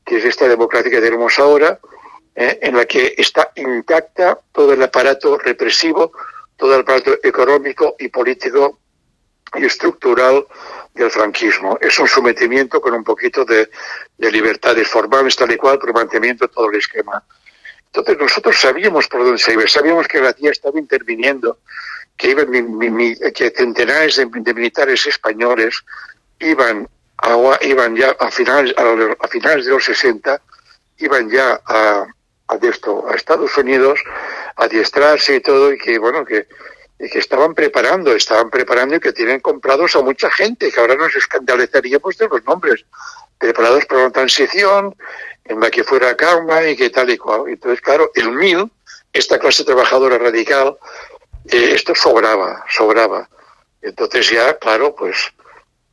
[0.06, 1.82] que es esta democracia que tenemos ahora,
[2.36, 6.14] eh, en la que está intacta todo el aparato represivo,
[6.56, 8.80] todo el aparato económico y político
[9.54, 10.46] y estructural
[10.94, 11.78] del franquismo.
[11.82, 13.70] Es un sometimiento con un poquito de,
[14.18, 17.24] libertades formales, tal y cual, pero mantenimiento de todo el esquema.
[17.88, 21.60] Entonces nosotros sabíamos por dónde se iba, sabíamos que la tía estaba interviniendo,
[22.16, 22.52] que iban
[23.34, 25.84] que centenares de militares españoles
[26.40, 26.88] iban,
[27.18, 30.40] a, iban ya a finales, a, finales de los 60,
[31.00, 32.06] iban ya a,
[32.48, 34.00] a, esto, a Estados Unidos
[34.56, 36.48] a adiestrarse y todo, y que, bueno, que,
[37.08, 41.16] que estaban preparando, estaban preparando y que tienen comprados a mucha gente, que ahora nos
[41.16, 42.86] escandalizaríamos de los nombres,
[43.38, 44.96] preparados para una transición
[45.46, 47.44] en la que fuera calma y que tal y cual.
[47.48, 48.70] Entonces, claro, el MIL,
[49.14, 50.78] esta clase trabajadora radical,
[51.46, 53.30] eh, esto sobraba, sobraba.
[53.82, 55.32] Entonces ya, claro, pues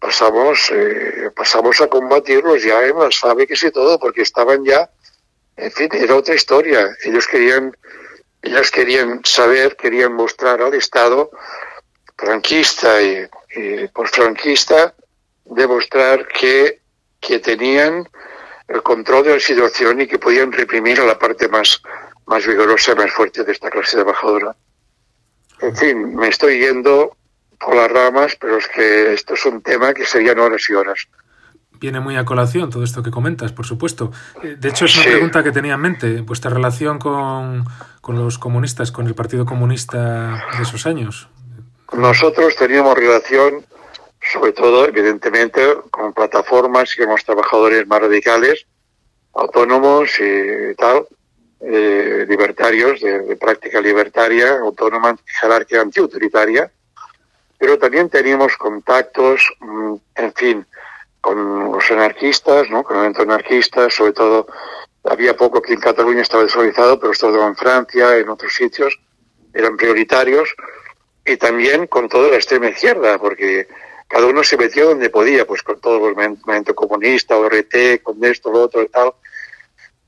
[0.01, 4.91] pasamos, eh, pasamos a combatirlos ya en las fábricas y todo, porque estaban ya,
[5.57, 6.91] en fin, era otra historia.
[7.05, 7.77] Ellos querían,
[8.43, 11.30] ellas querían saber, querían mostrar al Estado
[12.16, 14.95] franquista y, y franquista
[15.45, 16.80] demostrar que,
[17.20, 18.09] que tenían
[18.68, 21.82] el control de la situación y que podían reprimir a la parte más,
[22.26, 24.57] más vigorosa más fuerte de esta clase trabajadora.
[25.61, 27.16] En fin, me estoy yendo
[27.59, 31.09] por las ramas, pero es que esto es un tema que serían horas y horas.
[31.78, 34.11] Viene muy a colación todo esto que comentas, por supuesto.
[34.43, 37.64] Eh, de hecho, es una pregunta que tenía en mente, vuestra relación con,
[38.07, 41.29] con los comunistas, con el Partido Comunista de esos años.
[41.93, 43.67] Nosotros teníamos relación,
[44.33, 48.65] sobre todo, evidentemente, con plataformas y con los trabajadores más radicales,
[49.35, 51.09] autónomos y tal,
[51.63, 56.71] eh, libertarios, de, práctica libertaria, autónoma, jerarquía antiautoritaria,
[57.59, 60.67] pero también teníamos contactos, mm, en fin,
[61.21, 62.85] con los anarquistas, ¿no?
[62.85, 64.47] con el anarquistas, sobre todo
[65.09, 68.99] había poco que en Cataluña estaba desvalorizado, pero estaba en Francia, en otros sitios,
[69.53, 70.55] eran prioritarios,
[71.25, 73.69] y también con toda la extrema izquierda, porque
[74.09, 78.51] cada uno se metió donde podía, pues con todo el movimiento comunista, ORT, con esto,
[78.53, 79.13] lo otro y tal.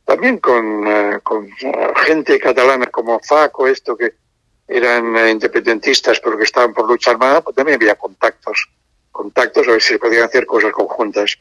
[0.04, 1.50] También con, uh, con
[1.96, 4.14] gente catalana como Faco, esto que
[4.68, 8.68] eran eh, independentistas pero que estaban por lucha armada, pues también había contactos,
[9.10, 11.36] contactos a ver si se podían hacer cosas conjuntas.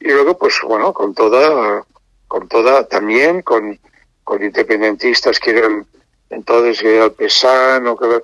[0.00, 1.84] Y luego, pues bueno, con toda,
[2.28, 3.78] con toda, también con,
[4.22, 5.86] con independentistas que eran
[6.30, 8.22] entonces que era el PESAN o que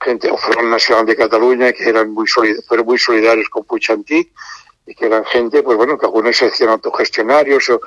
[0.00, 4.08] gente o Front Nacional de Cataluña que eran muy solidarios, fueron muy solidarios con Puigdemont
[4.10, 7.80] y que eran gente, pues bueno, que algunos se hacían autogestionarios o,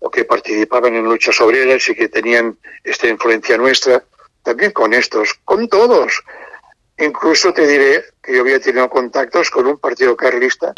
[0.00, 4.04] o que participaban en luchas obreras y que tenían esta influencia nuestra
[4.42, 6.22] también con estos, con todos.
[6.98, 10.72] Incluso te diré que yo había tenido contactos con un partido carlista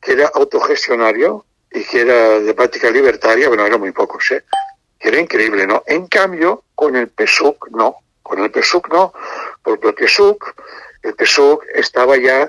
[0.00, 1.44] que era autogestionario
[1.76, 4.44] y que era de práctica libertaria, bueno, eran muy pocos, ¿eh?
[4.98, 5.82] que era increíble, ¿no?
[5.86, 9.12] En cambio, con el PSUC no, con el PSUC no,
[9.62, 10.54] porque el PSUC,
[11.02, 12.48] el PSUC estaba ya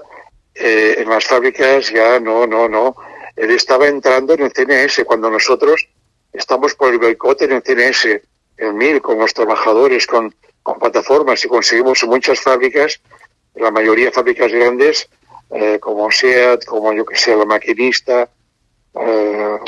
[0.55, 2.95] eh, en las fábricas, ya no, no, no,
[3.35, 5.87] él estaba entrando en el CNS cuando nosotros
[6.31, 8.21] estamos por el boicot en el CNS
[8.57, 13.01] el MIL, con los trabajadores, con, con plataformas y conseguimos muchas fábricas,
[13.55, 15.09] la mayoría fábricas grandes,
[15.51, 18.29] eh, como SEAT, como yo que sé, la maquinista,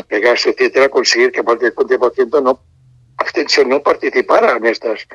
[0.08, 2.62] Pegas, etcétera, conseguir que más del 50% no,
[3.18, 5.08] abstención no participara en estas,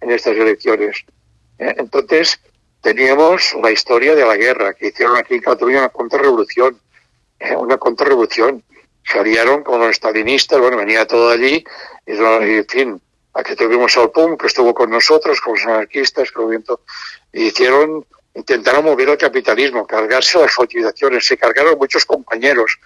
[0.00, 1.04] en estas elecciones.
[1.58, 2.40] Eh, entonces,
[2.80, 6.80] teníamos la historia de la guerra, que hicieron aquí en Cataluña una contrarrevolución,
[7.40, 8.62] eh, una contrarrevolución.
[9.04, 11.64] Se aliaron con los estalinistas, bueno, venía todo allí,
[12.06, 13.00] y, en fin,
[13.38, 16.64] Aquí tuvimos al PUM, que estuvo con nosotros, con los anarquistas, con el
[17.32, 18.04] y hicieron,
[18.34, 22.80] intentaron mover el capitalismo, cargarse las cotizaciones, se cargaron muchos compañeros,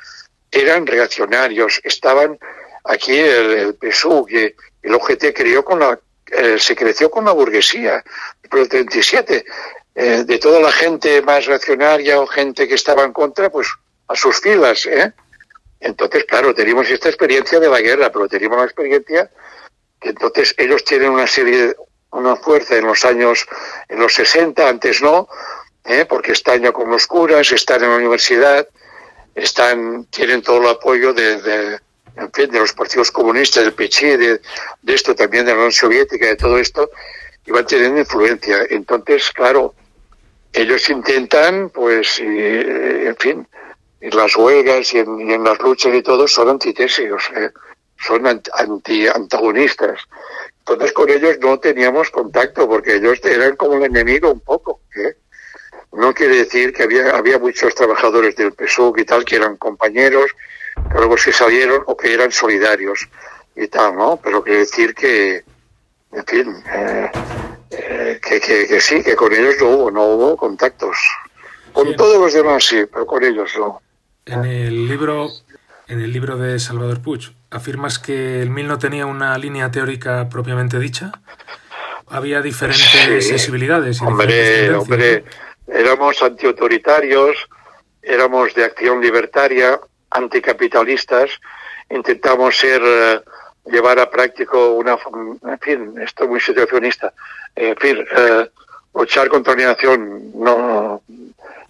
[0.52, 2.38] eran reaccionarios, estaban
[2.84, 8.04] aquí el, el PSUV, el OGT creó con la, eh, se creció con la burguesía,
[8.48, 9.44] pero el 37,
[9.94, 13.68] eh, de toda la gente más reaccionaria o gente que estaba en contra, pues
[14.08, 15.12] a sus filas, ¿eh?
[15.80, 19.30] Entonces, claro, teníamos esta experiencia de la guerra, pero teníamos la experiencia
[20.00, 21.74] que entonces ellos tienen una serie,
[22.10, 23.46] una fuerza en los años,
[23.88, 25.28] en los 60, antes no,
[25.84, 26.04] ¿eh?
[26.08, 28.68] porque están ya con los curas, están en la universidad,
[29.34, 31.78] están, tienen todo el apoyo de, de
[32.16, 34.40] en fin, de los partidos comunistas, del PCI, de,
[34.82, 36.90] de esto también, de la Unión Soviética, de todo esto,
[37.46, 38.66] y van teniendo influencia.
[38.68, 39.74] Entonces, claro,
[40.52, 43.46] ellos intentan, pues, en fin,
[44.00, 47.08] en las huelgas y en, las luchas y todo son antítesis,
[47.96, 50.00] son anti, antagonistas.
[50.58, 54.80] Entonces con ellos no teníamos contacto porque ellos eran como el enemigo un poco.
[54.96, 55.16] ¿eh?
[55.92, 60.30] No quiere decir que había, había muchos trabajadores del PSUC y tal que eran compañeros,
[60.74, 63.08] que luego se salieron o que eran solidarios
[63.54, 64.18] y tal, ¿no?
[64.22, 65.44] Pero quiere decir que,
[66.12, 67.10] en fin, eh,
[67.70, 70.96] eh, que, que, sí, que con ellos no hubo, no hubo contactos.
[71.72, 73.80] Con todos los demás sí, pero con ellos no.
[74.26, 75.28] En el libro,
[75.88, 80.28] en el libro de Salvador Puig, afirmas que el MIL no tenía una línea teórica
[80.28, 81.12] propiamente dicha.
[82.08, 84.02] Había diferentes sensibilidades.
[84.02, 85.24] hombre, hombre,
[85.66, 87.48] éramos antiautoritarios,
[88.02, 91.30] éramos de acción libertaria, anticapitalistas,
[91.90, 93.20] intentamos ser eh,
[93.66, 94.98] llevar a práctico una,
[95.44, 97.12] en fin, esto muy situacionista,
[97.54, 98.48] en fin, eh,
[98.94, 101.02] luchar contra la alienación no,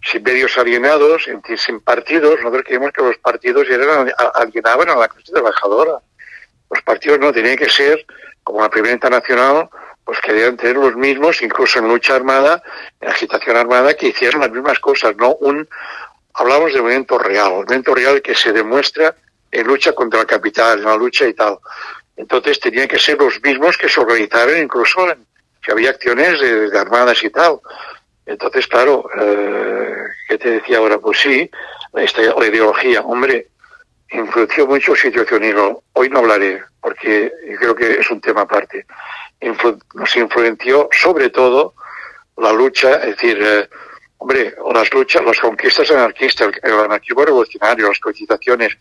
[0.02, 5.32] sin medios alienados, sin partidos, nosotros creemos que los partidos eran, alienaban a la clase
[5.32, 5.98] trabajadora.
[6.70, 8.04] Los partidos no tenían que ser,
[8.42, 9.68] como la primera internacional,
[10.04, 12.62] pues querían tener los mismos, incluso en lucha armada,
[13.00, 15.68] en agitación armada, que hicieran las mismas cosas, no un,
[16.34, 19.14] hablamos de movimiento real, movimiento real que se demuestra
[19.50, 21.58] en lucha contra el capital, en la lucha y tal.
[22.16, 25.26] Entonces tenían que ser los mismos que se organizaran incluso en,
[25.64, 27.60] si había acciones de, armadas y tal.
[28.26, 29.96] Entonces, claro, eh,
[30.28, 30.98] ¿qué te decía ahora?
[30.98, 31.50] Pues sí,
[31.94, 33.48] esta, la ideología, hombre,
[34.12, 35.82] influenció mucho el situacionismo.
[35.92, 38.86] Hoy no hablaré, porque creo que es un tema aparte.
[39.94, 41.74] nos influenció sobre todo
[42.36, 43.68] la lucha, es decir, eh,
[44.18, 48.76] hombre, las luchas, las conquistas anarquistas, el anarquismo revolucionario, las cotizaciones,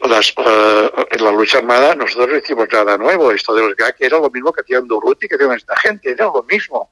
[0.00, 3.30] las, uh, en la lucha armada nosotros no hicimos nada nuevo.
[3.32, 6.26] Esto de los GAC era lo mismo que hacían Durruti, que hacían esta gente, era
[6.26, 6.90] lo mismo.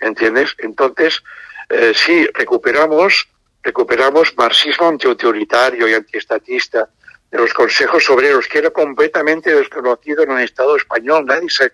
[0.00, 0.54] ¿Entiendes?
[0.58, 1.22] Entonces,
[1.70, 3.28] eh, sí, recuperamos,
[3.64, 6.88] recuperamos marxismo antiautoritario y antiestatista
[7.30, 11.24] de los consejos obreros, que era completamente desconocido en el Estado español.
[11.24, 11.72] Nadie se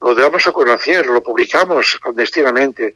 [0.00, 2.94] lo damos a conocer, lo publicamos clandestinamente.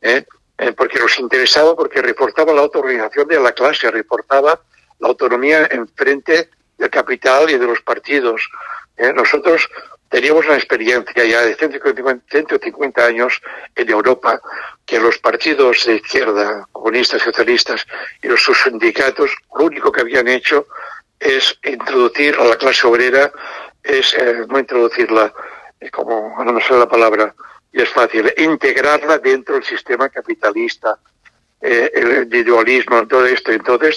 [0.00, 0.24] ¿eh?
[0.58, 4.60] Eh, porque nos interesaba, porque reportaba la autorganización de la clase, reportaba
[5.00, 8.48] la autonomía en frente del capital y de los partidos.
[8.96, 9.12] ¿eh?
[9.12, 9.68] Nosotros
[10.12, 13.40] teníamos una experiencia ya de 150, años
[13.74, 14.40] en Europa
[14.84, 17.86] que los partidos de izquierda, comunistas, socialistas
[18.22, 20.66] y los sus sindicatos, lo único que habían hecho
[21.18, 23.32] es introducir a la clase obrera,
[23.82, 25.32] es eh, no introducirla,
[25.90, 27.34] como no me sale la palabra,
[27.72, 30.98] y es fácil, integrarla dentro del sistema capitalista,
[31.62, 33.50] eh, el individualismo, todo esto.
[33.50, 33.96] Entonces,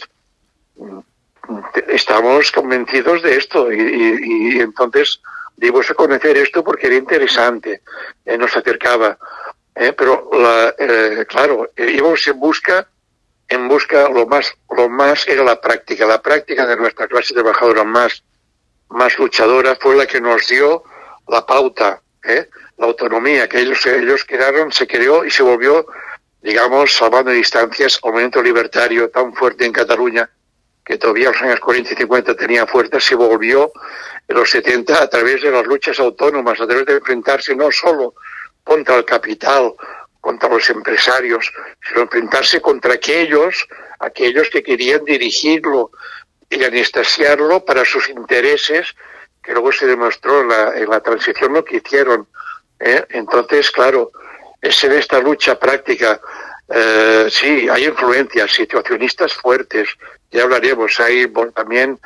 [1.89, 5.19] estamos convencidos de esto y, entonces
[5.57, 7.81] dimos a conocer esto porque era interesante,
[8.25, 9.17] eh, nos acercaba.
[9.73, 10.29] Eh, pero,
[10.77, 12.87] eh, claro, íbamos en busca,
[13.47, 16.05] en busca, lo más, lo más era la práctica.
[16.05, 18.23] La práctica de nuestra clase trabajadora más,
[18.89, 20.83] más luchadora fue la que nos dio
[21.27, 22.01] la pauta,
[22.77, 25.85] la autonomía que ellos, ellos crearon, se creó y se volvió,
[26.41, 30.29] digamos, salvando distancias, al movimiento libertario tan fuerte en Cataluña
[30.85, 33.71] que todavía en los años 40 y 50 tenía fuerza, se volvió
[34.27, 38.13] en los 70 a través de las luchas autónomas, a través de enfrentarse no solo
[38.63, 39.73] contra el capital,
[40.21, 41.51] contra los empresarios,
[41.87, 43.67] sino enfrentarse contra aquellos,
[43.99, 45.91] aquellos que querían dirigirlo
[46.49, 48.95] y anestesiarlo para sus intereses,
[49.43, 52.27] que luego se demostró en la, transición lo que hicieron.
[52.79, 53.05] ¿eh?
[53.09, 54.11] Entonces, claro,
[54.61, 56.19] es en esta lucha práctica
[56.67, 59.89] eh, sí, hay influencias situacionistas fuertes,
[60.31, 61.99] ya hablaremos, hay también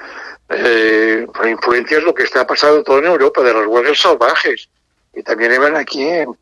[0.50, 4.70] eh, influencias lo que está pasando todo en Europa, de las huelgas salvajes,
[5.14, 6.38] y también iban aquí en,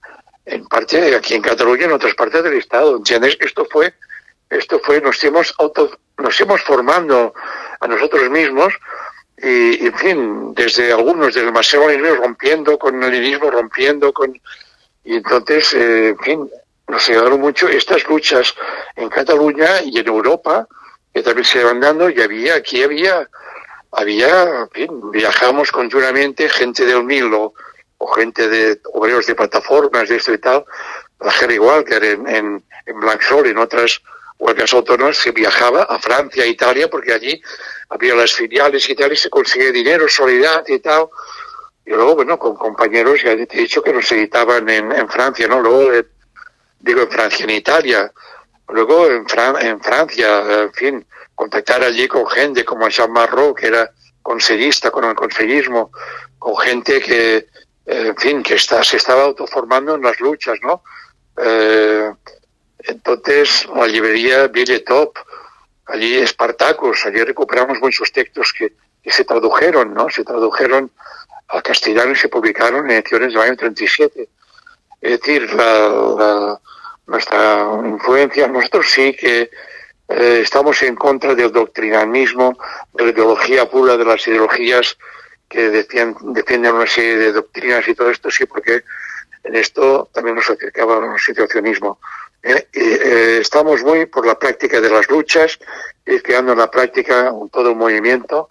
[0.46, 3.38] en parte, aquí en Cataluña, en otras partes del Estado, ¿entiendes?
[3.40, 3.94] Esto fue,
[4.50, 7.34] esto fue, nos hemos auto, nos hemos formando
[7.80, 8.74] a nosotros mismos,
[9.40, 14.34] y, en fin, desde algunos, desde el rompiendo con el leninismo, rompiendo con,
[15.04, 16.50] y entonces, eh, en fin,
[16.88, 18.56] nos ayudaron mucho estas luchas
[18.96, 20.68] en Cataluña y en Europa,
[21.14, 23.30] que también se van dando, y había, aquí había,
[23.92, 24.68] había,
[25.12, 27.54] viajamos continuamente gente del Milo
[27.98, 30.64] o gente de obreros de plataformas, de esto y tal,
[31.20, 34.02] la Harry Walker en, en, en Blacksol, en otras
[34.38, 37.42] huelgas autónomas, se viajaba a Francia, a Italia, porque allí
[37.90, 41.08] había las filiales y tal, y se conseguía dinero, solidaridad y tal.
[41.86, 45.48] Y luego, bueno, con compañeros, ya te he dicho que nos editaban en, en Francia,
[45.48, 45.60] ¿no?
[45.60, 46.06] Luego, eh,
[46.80, 48.12] digo, en Francia, en Italia.
[48.70, 51.06] Luego, en, Fran en Francia, en fin,
[51.36, 55.92] contactar allí con gente como Jean Marrot, que era consellista con el conseguismo,
[56.38, 57.48] con gente que,
[57.86, 60.84] en fin, que está, se estaba autoformando en las luchas, ¿no?
[61.38, 62.12] Eh,
[62.80, 64.52] entonces, la librería
[64.86, 65.18] Top,
[65.86, 70.10] allí Espartacus, allí recuperamos muchos textos que, que, se tradujeron, ¿no?
[70.10, 70.92] Se tradujeron
[71.48, 74.28] al castellano y se publicaron en ediciones del año 37.
[75.02, 76.62] Es decir, la, la,
[77.06, 79.50] nuestra influencia, nosotros sí que
[80.10, 82.58] eh, estamos en contra del doctrinamismo,
[82.94, 84.98] de la ideología pura, de las ideologías
[85.50, 88.84] que defienden, defienden una serie de doctrinas y todo esto, sí, porque
[89.44, 92.00] en esto también nos acercaba al situacionismo.
[92.44, 95.58] Eh, eh, estamos muy por la práctica de las luchas
[96.06, 98.50] y creando en la práctica todo un movimiento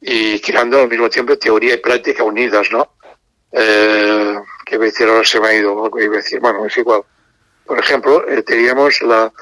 [0.00, 2.94] y creando al mismo tiempo teoría y práctica unidas, ¿no?
[3.52, 4.36] Eh,
[4.70, 7.02] que a decir ahora se me ha ido, algo iba a decir, bueno, es igual.
[7.66, 9.32] Por ejemplo, eh, teníamos la,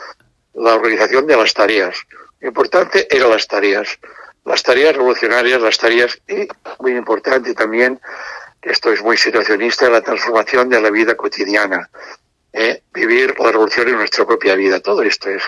[0.54, 1.98] la organización de las tareas.
[2.40, 3.98] Lo importante eran las tareas,
[4.44, 6.48] las tareas revolucionarias, las tareas, y
[6.80, 8.00] muy importante también,
[8.62, 11.90] que esto es muy situacionista, la transformación de la vida cotidiana.
[12.52, 12.82] ¿eh?
[12.94, 14.80] Vivir la revolución en nuestra propia vida.
[14.80, 15.42] Todo esto es,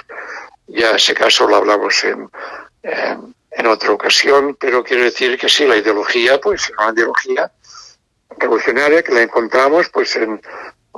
[0.66, 2.28] ya ese caso lo hablamos en,
[2.82, 7.50] en, en otra ocasión, pero quiero decir que sí, la ideología, pues es una ideología
[8.40, 10.40] revolucionaria que la encontramos pues en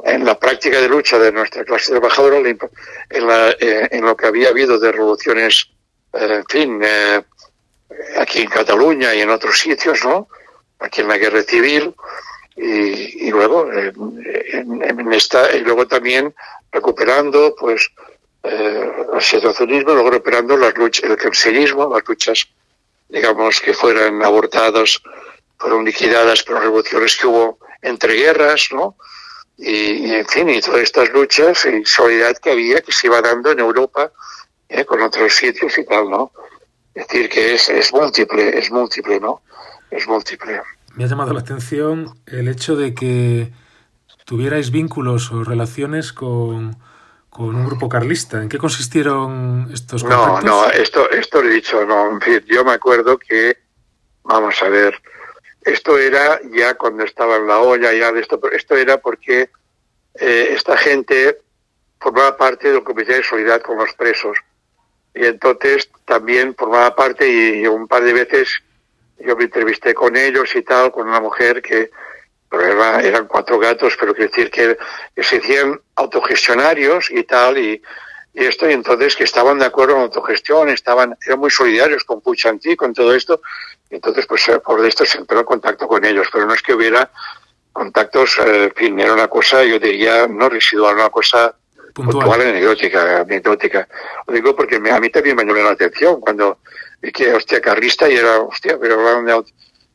[0.05, 4.27] en la práctica de lucha de nuestra clase trabajadora, en, la, eh, en lo que
[4.27, 5.69] había habido de revoluciones,
[6.13, 7.23] eh, en fin, eh,
[8.19, 10.29] aquí en Cataluña y en otros sitios, ¿no?
[10.79, 11.95] Aquí en la guerra civil
[12.57, 16.35] y, y luego en, en, esta y luego también
[16.73, 17.91] recuperando, pues,
[18.43, 22.49] eh, el situacionismo, luego recuperando las luchas, el cancerismo, las luchas,
[23.09, 25.01] digamos, que fueran abortadas,
[25.63, 28.97] fueron liquidadas por las revoluciones que hubo entre guerras, ¿no?
[29.57, 33.23] y, y, en fin, y todas estas luchas y solidaridad que había, que se iba
[33.23, 34.11] dando en Europa,
[34.69, 36.33] eh, con otros sitios y tal, ¿no?
[36.95, 39.43] Es decir, que es, es múltiple, es múltiple, ¿no?
[39.91, 40.63] Es múltiple.
[40.95, 43.53] Me ha llamado la atención el hecho de que
[44.25, 46.77] tuvierais vínculos o relaciones con,
[47.31, 48.43] con un grupo carlista.
[48.43, 50.45] ¿En qué consistieron estos contactos?
[50.45, 52.11] No, no, esto, esto lo he dicho, no.
[52.11, 53.59] En fin, yo me acuerdo que,
[54.25, 55.01] vamos a ver,
[55.65, 59.51] esto era ya cuando estaba en la olla, ya de esto, esto era porque
[60.15, 61.39] eh, esta gente
[62.01, 64.37] formaba parte del Comité de Solidaridad con los presos.
[65.15, 68.63] Y entonces también formaba parte y, un par de veces
[69.19, 71.91] yo me entrevisté con ellos y tal, con una mujer que
[72.51, 74.77] pero era, eran cuatro gatos, pero quiero decir que,
[75.17, 77.83] que se hacían autogestionarios y tal, y,
[78.35, 82.21] y esto, y entonces que estaban de acuerdo en autogestión, estaban, eran muy solidarios con
[82.21, 83.41] Puchantí, con todo esto,
[83.93, 87.11] entonces, pues por esto se entró en contacto con ellos, pero no es que hubiera
[87.73, 91.55] contactos, eh, en fin, era una cosa, yo diría, no residual, una cosa
[91.95, 93.89] puntual, puntual anecdótica, anecdótica.
[94.27, 96.59] Lo digo porque me, a mí también me llamó la atención cuando
[97.01, 99.51] vi que, hostia, carrista y era, hostia, pero hablaban de, auto,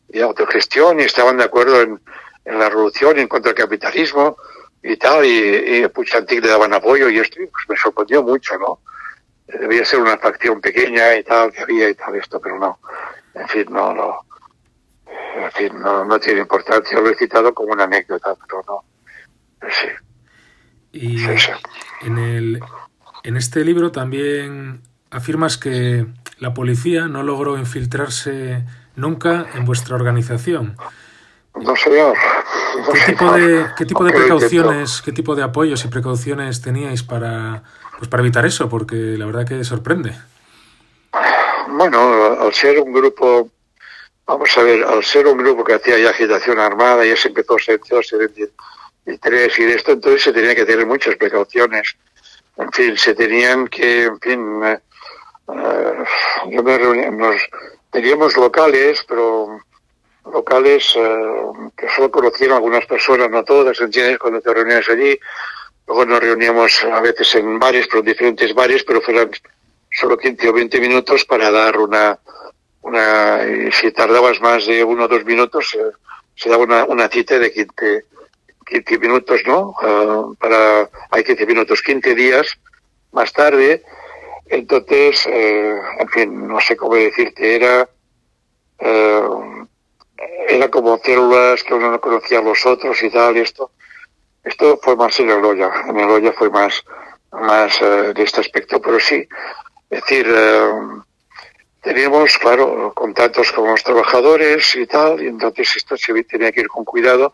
[0.07, 1.99] de autogestión y estaban de acuerdo en,
[2.45, 4.37] en, la revolución y en contra del capitalismo
[4.83, 8.79] y tal, y, y Puchantic le daban apoyo y esto pues me sorprendió mucho, ¿no?
[9.47, 12.79] Debía ser una facción pequeña y tal, que había y tal, esto, pero no
[13.39, 14.19] en fin, no, no,
[15.35, 16.99] en fin, no, no tiene importancia.
[16.99, 19.87] Lo he citado como una anécdota, pero no, sí.
[20.91, 21.51] Y sí, sí.
[22.01, 22.59] En, el,
[23.23, 24.81] en este libro también
[25.11, 26.07] afirmas que
[26.39, 28.63] la policía no logró infiltrarse
[28.95, 30.75] nunca en vuestra organización.
[31.55, 32.15] No, señor.
[32.77, 37.03] No, ¿Qué, tipo de, ¿Qué tipo de precauciones, qué tipo de apoyos y precauciones teníais
[37.03, 37.63] para,
[37.97, 38.69] pues para evitar eso?
[38.69, 40.13] Porque la verdad que sorprende.
[41.77, 43.51] Bueno, al ser un grupo,
[44.25, 47.53] vamos a ver, al ser un grupo que hacía ya agitación armada, ya se empezó
[47.53, 51.95] a 73 y de esto, entonces se tenía que tener muchas precauciones.
[52.57, 54.79] En fin, se tenían que, en fin, eh,
[56.49, 57.35] yo me reuní, nos,
[57.91, 59.59] teníamos locales, pero
[60.33, 61.31] locales eh,
[61.77, 64.17] que solo conocieron algunas personas, no todas, ¿entiendes?
[64.17, 65.19] Cuando te reunías allí.
[65.85, 69.29] Luego nos reuníamos a veces en bares, pero diferentes bares, pero fueran
[69.97, 72.19] solo 15 o 20 minutos para dar una,
[72.81, 75.91] una y si tardabas más de uno o dos minutos, eh,
[76.35, 78.05] se daba una, una cita de 15,
[78.65, 79.73] 15 minutos, ¿no?
[79.81, 82.59] Uh, para, hay 15 minutos, 15 días
[83.11, 83.83] más tarde.
[84.45, 87.89] Entonces, eh, en fin, no sé cómo decirte, era,
[88.79, 89.21] eh,
[90.47, 93.71] era como células que uno no conocía a los otros y tal, y esto.
[94.43, 96.83] Esto fue más en el Loya, en el Loya fue más,
[97.31, 99.27] más eh, de este aspecto, pero sí,
[99.89, 100.71] es decir, eh,
[101.81, 106.67] teníamos, claro, contactos con los trabajadores y tal, y entonces esto se tenía que ir
[106.67, 107.33] con cuidado.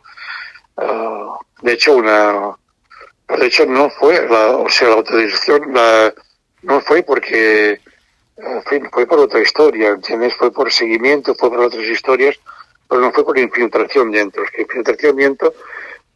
[0.80, 1.26] Eh,
[1.62, 2.56] de hecho, una,
[3.28, 6.14] de hecho no fue, la, o sea, la autorización la,
[6.62, 7.80] no fue porque,
[8.38, 10.36] en fin, fue por otra historia, ¿entiendes?
[10.36, 12.40] Fue por seguimiento, fue por otras historias,
[12.88, 14.44] pero no fue por infiltración dentro.
[14.54, 15.54] Que infiltración dentro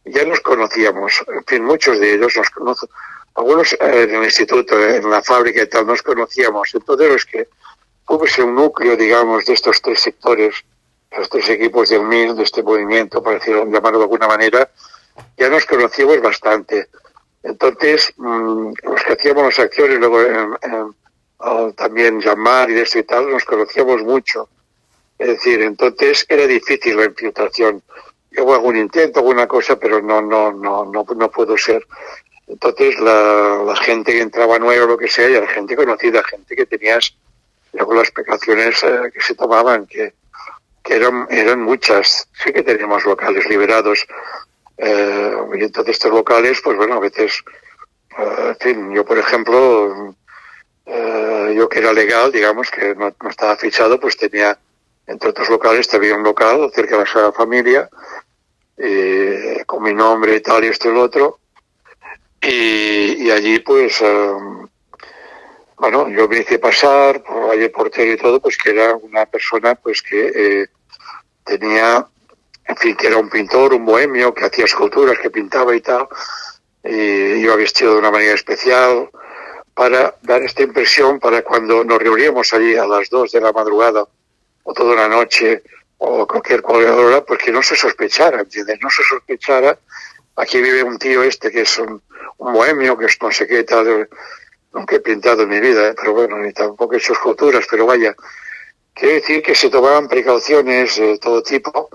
[0.04, 2.88] ya nos conocíamos, en fin, muchos de ellos nos conocen,
[3.34, 6.74] algunos eh, en el instituto, en la fábrica y tal, nos conocíamos.
[6.74, 7.48] Entonces, los que
[8.08, 10.64] hubiese un núcleo, digamos, de estos tres sectores,
[11.16, 14.70] los tres equipos del MIR, de este movimiento, para decirlo, llamarlo de alguna manera,
[15.36, 16.88] ya nos conocíamos bastante.
[17.42, 20.18] Entonces, mmm, los que hacíamos las acciones, luego
[21.76, 24.48] también llamar y esto y tal, nos conocíamos mucho.
[25.18, 27.82] Es decir, entonces era difícil la infiltración
[28.30, 31.86] yo hago algún intento, alguna cosa, pero no, no, no, no, no puedo ser.
[32.48, 36.56] Entonces la, la gente que entraba nueva lo que sea, ya era gente conocida, gente
[36.56, 37.16] que tenías,
[37.72, 40.14] luego las precauciones eh, que se tomaban, que,
[40.82, 42.28] que eran, eran muchas.
[42.42, 44.06] Sí que teníamos locales liberados.
[44.78, 47.42] Eh, y entonces estos locales, pues bueno, a veces,
[48.18, 50.14] eh, en fin, yo por ejemplo,
[50.86, 54.58] eh, yo que era legal, digamos, que no, no estaba fichado, pues tenía
[55.06, 57.88] entre otros locales, había un local cerca de la Sagrada Familia,
[59.66, 61.38] con mi nombre y tal, y esto y lo otro.
[62.40, 64.32] Y, y allí, pues, eh,
[65.76, 69.74] bueno, yo me hice pasar por allí portero y todo, pues que era una persona,
[69.74, 70.66] pues que eh,
[71.44, 72.06] tenía,
[72.66, 76.08] en fin, que era un pintor, un bohemio, que hacía esculturas, que pintaba y tal.
[76.84, 79.10] Y iba vestido de una manera especial
[79.74, 84.04] para dar esta impresión para cuando nos reuníamos allí a las dos de la madrugada
[84.64, 85.62] o toda la noche
[85.98, 88.78] o cualquier hora, pues que no se sospechara, ¿entiendes?
[88.80, 89.78] No se sospechara,
[90.38, 92.02] aquí vive un tío este que es un,
[92.38, 94.08] un bohemio, que es no sé qué tal,
[94.72, 95.94] nunca he pintado en mi vida, ¿eh?
[95.96, 98.14] pero bueno, ni tampoco he hecho esculturas, pero vaya,
[98.94, 101.90] quiere decir que se tomaban precauciones de todo tipo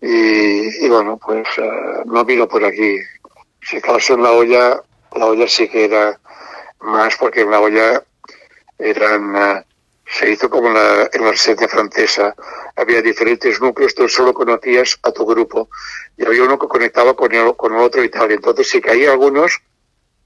[0.00, 2.98] y, y bueno, pues uh, no vino por aquí.
[3.60, 4.80] Si acaso en la olla,
[5.16, 6.18] la olla sí que era
[6.80, 8.02] más porque en la olla
[8.78, 9.34] eran...
[9.34, 9.67] Uh,
[10.10, 12.34] se hizo como en la, en la residencia francesa.
[12.76, 15.68] Había diferentes núcleos, tú solo conocías a tu grupo.
[16.16, 18.30] Y había uno que conectaba con el, con el otro y tal.
[18.32, 19.60] Entonces, si caía algunos,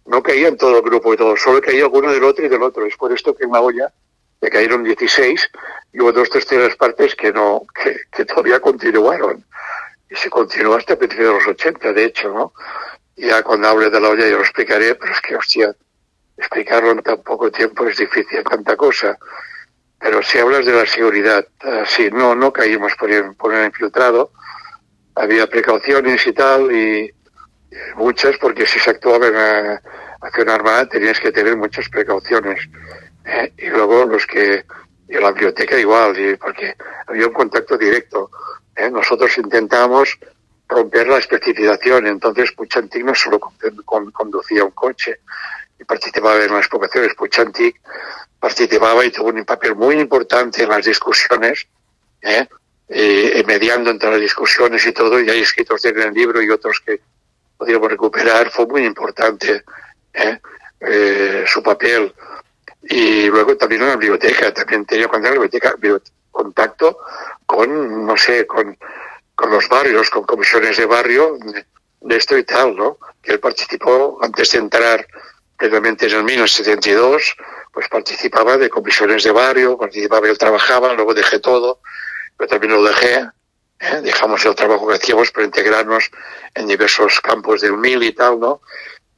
[0.06, 2.62] no caía en todo el grupo y todo, solo caía alguno del otro y del
[2.62, 2.86] otro.
[2.86, 3.92] Es por esto que en la olla
[4.40, 5.50] le cayeron 16
[5.92, 9.44] y hubo dos terceras partes que no, que, que todavía continuaron.
[10.08, 12.52] Y se continuó hasta principios de los 80, de hecho, ¿no?
[13.16, 15.74] Ya cuando hable de la olla yo lo explicaré, pero es que, hostia,
[16.36, 19.18] explicarlo en tan poco tiempo es difícil, tanta cosa.
[20.02, 24.32] Pero si hablas de la seguridad, uh, sí, no, no caímos por, por el infiltrado.
[25.14, 27.14] Había precauciones y tal, y
[27.96, 29.82] muchas, porque si se actuaba en la
[30.20, 32.68] acción armada tenías que tener muchas precauciones.
[33.24, 33.52] ¿eh?
[33.58, 34.64] Y luego los que,
[35.08, 36.74] y la biblioteca igual, porque
[37.06, 38.30] había un contacto directo.
[38.74, 38.90] ¿eh?
[38.90, 40.18] Nosotros intentamos
[40.68, 43.52] romper la especificación, entonces Puchantic no solo con,
[43.84, 45.20] con, conducía un coche
[45.84, 47.80] participaba en las poblaciones, Puchantic
[48.38, 51.68] participaba y tuvo un papel muy importante en las discusiones,
[52.20, 52.46] ¿eh?
[52.88, 56.82] Eh, mediando entre las discusiones y todo, y hay escritos en el libro y otros
[56.84, 57.00] que
[57.56, 59.62] podríamos recuperar, fue muy importante
[60.12, 60.40] ¿eh?
[60.80, 62.12] Eh, su papel.
[62.82, 65.08] Y luego también en la biblioteca, también tenía
[66.32, 66.98] contacto
[67.46, 68.76] con, no sé, con,
[69.36, 71.64] con los barrios, con comisiones de barrio, de,
[72.00, 72.98] de esto y tal, ¿no?
[73.22, 75.06] Que él participó antes de entrar
[75.56, 77.36] previamente en el 1972,
[77.72, 81.80] pues participaba de comisiones de barrio, participaba, él trabajaba, luego dejé todo,
[82.36, 83.28] pero también lo dejé,
[83.80, 84.00] ¿eh?
[84.02, 86.10] dejamos el trabajo que hacíamos para integrarnos
[86.54, 88.60] en diversos campos del MIL y tal, ¿no?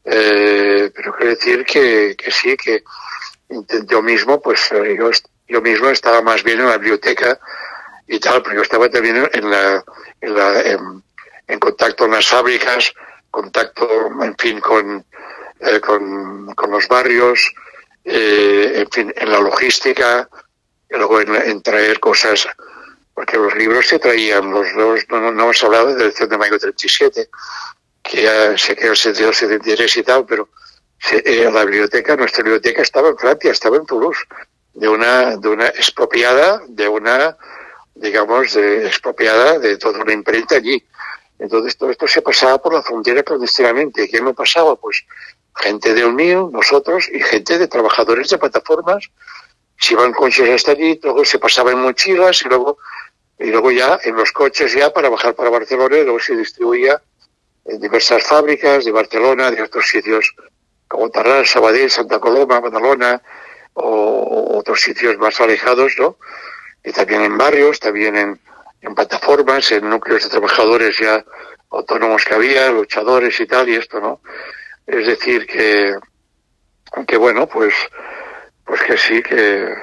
[0.05, 2.85] Eh, pero quiero decir que, que sí, que
[3.89, 5.11] yo mismo, pues eh, yo,
[5.49, 7.39] yo mismo estaba más bien en la biblioteca
[8.07, 9.85] y tal, pero yo estaba también en la,
[10.21, 11.03] en, la, en,
[11.47, 12.93] en contacto en las fábricas,
[13.31, 13.89] contacto,
[14.23, 15.05] en fin, con,
[15.65, 17.55] eh, con, con, los barrios,
[18.05, 20.29] eh, en fin, en la logística,
[20.91, 22.47] y luego en, en, traer cosas,
[23.15, 26.39] porque los libros se traían, los, los no, no, hemos hablado de la elección de
[26.39, 27.29] mayo 37,
[28.03, 30.49] que ya se quedó el 72, 73 y tal, pero
[30.99, 34.25] se, eh, la biblioteca, nuestra biblioteca estaba en Francia, estaba en Toulouse,
[34.75, 37.37] de una, de una expropiada, de una,
[37.95, 40.85] digamos, de, expropiada de toda una imprenta allí.
[41.39, 44.09] Entonces todo esto se pasaba por la frontera clandestinamente.
[44.09, 44.77] ¿Quién lo pasaba?
[44.77, 45.05] Pues
[45.57, 49.11] gente de Unión, nosotros, y gente de trabajadores de plataformas.
[49.79, 52.79] Se iban coches hasta allí, luego se pasaba en mochilas y luego,
[53.39, 57.01] y luego ya en los coches ya para bajar para Barcelona y luego se distribuía
[57.65, 60.35] en diversas fábricas de Barcelona, de otros sitios
[60.87, 63.21] como Tarrant, Sabadell, Santa Coloma, Badalona
[63.73, 66.19] o otros sitios más alejados, ¿no?
[66.85, 68.39] Y también en barrios, también
[68.81, 71.25] en plataformas, en núcleos de trabajadores ya
[71.71, 74.21] autónomos que había, luchadores y tal, y esto, ¿no?
[74.87, 75.97] Es decir, que,
[77.17, 77.75] bueno, pues,
[78.65, 79.75] pues que sí, que,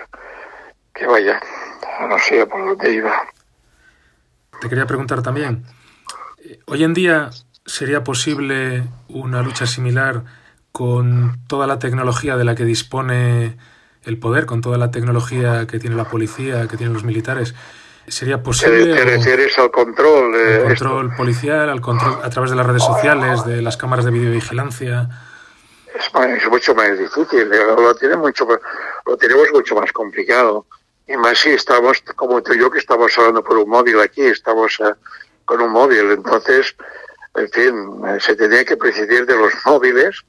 [0.94, 1.40] que vaya,
[2.08, 3.28] no sé por dónde iba.
[4.62, 5.66] Te quería preguntar también,
[6.68, 7.32] hoy en día
[7.66, 10.24] sería posible una lucha similar
[10.72, 13.58] con toda la tecnología de la que dispone
[14.04, 17.56] el poder, con toda la tecnología que tiene la policía, que tienen los militares.
[18.08, 18.94] ¿Sería posible?
[18.96, 20.36] ¿Te, refieres al control?
[20.36, 24.12] al control policial, al control a través de las redes sociales, de las cámaras de
[24.12, 25.10] videovigilancia.
[25.94, 28.48] Es, mucho más difícil, lo, tiene mucho,
[29.06, 30.66] lo tenemos mucho más complicado.
[31.08, 34.22] Y más si estamos, como tú y yo, que estamos hablando por un móvil aquí,
[34.22, 34.94] estamos eh,
[35.46, 36.12] con un móvil.
[36.12, 36.76] Entonces,
[37.36, 40.22] en fin, eh, se tendría que prescindir de los móviles,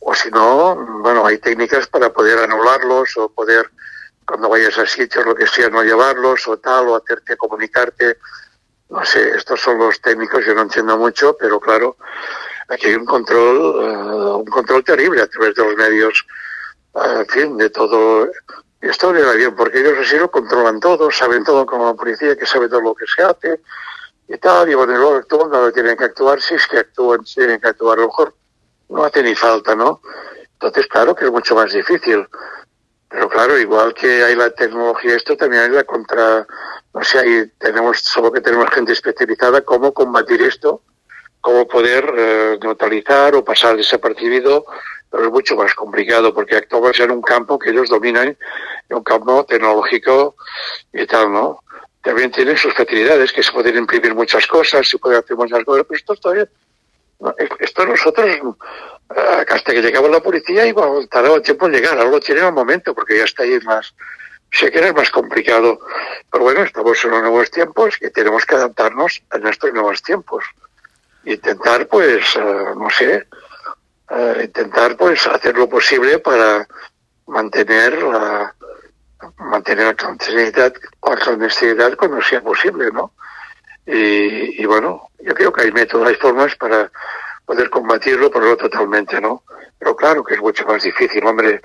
[0.00, 3.70] o si no, bueno, hay técnicas para poder anularlos o poder
[4.26, 8.18] cuando vayas a sitios, lo que sea, no llevarlos o tal, o hacerte comunicarte.
[8.90, 11.96] No sé, estos son los técnicos, yo no entiendo mucho, pero claro,
[12.68, 16.26] aquí hay un control, eh, un control terrible a través de los medios,
[16.94, 18.28] en fin, de todo.
[18.80, 22.36] Esto le va bien, porque ellos así lo controlan todo, saben todo como la policía,
[22.36, 23.60] que sabe todo lo que se hace
[24.28, 27.36] y tal, y bueno, luego actúan cuando tienen que actuar, si es que actúan, si
[27.36, 28.34] tienen que actuar, a lo mejor
[28.88, 30.00] no hace ni falta, ¿no?
[30.54, 32.26] Entonces, claro que es mucho más difícil.
[33.14, 36.44] Pero claro, igual que hay la tecnología, esto también hay la contra,
[36.92, 40.82] no sé, ahí tenemos, solo que tenemos gente especializada, cómo combatir esto,
[41.40, 44.66] cómo poder eh, neutralizar o pasar desapercibido,
[45.08, 48.36] pero es mucho más complicado porque actuamos en un campo que ellos dominan,
[48.90, 50.34] un campo tecnológico
[50.92, 51.60] y tal, ¿no?
[52.02, 55.86] También tienen sus facilidades, que se pueden imprimir muchas cosas, se puede hacer muchas cosas,
[55.88, 56.48] pero esto todavía
[57.58, 61.98] esto nosotros, eh, hasta que llegaba la policía, iba a tardar tiempo en llegar.
[61.98, 63.94] Ahora lo un momento, porque ya está ahí más.
[64.50, 65.80] Sé que era más complicado.
[66.30, 70.44] Pero bueno, estamos en los nuevos tiempos y tenemos que adaptarnos a nuestros nuevos tiempos.
[71.24, 73.26] Intentar, pues, eh, no sé,
[74.10, 76.66] eh, intentar, pues, hacer lo posible para
[77.26, 78.54] mantener la,
[79.38, 83.12] mantener la clandestinidad, la clandestinidad cuando sea posible, ¿no?
[83.86, 86.90] Y, bueno, yo creo que hay métodos, hay formas para
[87.44, 89.42] poder combatirlo, pero no totalmente, ¿no?
[89.78, 91.60] Pero claro que es mucho más difícil, hombre.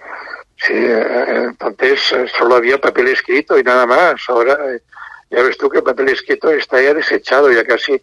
[0.57, 4.21] Sí, eh, entonces eh, solo había papel escrito y nada más.
[4.27, 4.81] Ahora eh,
[5.29, 8.01] ya ves tú que el papel escrito está ya desechado, ya casi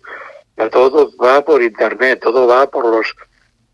[0.56, 3.14] ya todo va por internet, todo va por los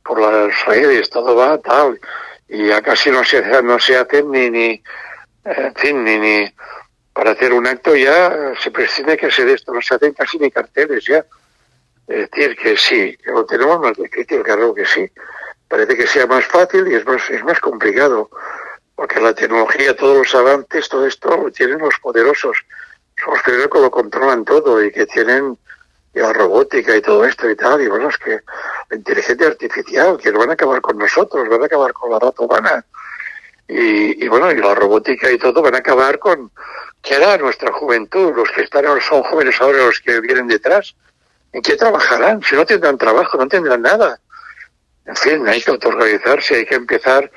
[0.02, 2.00] por las redes, todo va tal
[2.48, 4.82] y ya casi no se no se hacen ni ni
[5.44, 6.54] en fin ni ni
[7.12, 10.50] para hacer un acto ya se prescinde que hacer esto, no se hacen casi ni
[10.50, 11.24] carteles ya.
[12.08, 15.10] Es decir, que sí, que lo tenemos más difícil, claro que sí.
[15.68, 18.28] Parece que sea más fácil y es más, es más complicado,
[18.94, 22.58] porque la tecnología, todos los avances, todo esto lo tienen los poderosos.
[23.26, 25.56] Los que lo controlan todo y que tienen
[26.14, 27.80] la robótica y todo esto y tal.
[27.80, 28.40] Y bueno, es que
[28.90, 32.42] la inteligencia artificial, que van a acabar con nosotros, van a acabar con la rata
[32.42, 32.84] humana.
[33.68, 36.50] Y, y bueno, y la robótica y todo van a acabar con,
[37.02, 38.32] ¿Qué hará nuestra juventud?
[38.34, 40.94] Los que están son jóvenes ahora, los que vienen detrás.
[41.52, 42.40] ¿En qué trabajarán?
[42.42, 44.20] Si no tendrán trabajo, no tendrán nada.
[45.04, 47.30] En fin, hay que autoorganizarse, hay que empezar.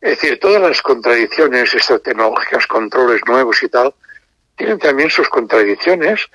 [0.00, 3.92] Es decir, todas las contradicciones estas tecnológicas, controles nuevos y tal,
[4.56, 6.26] tienen también sus contradicciones.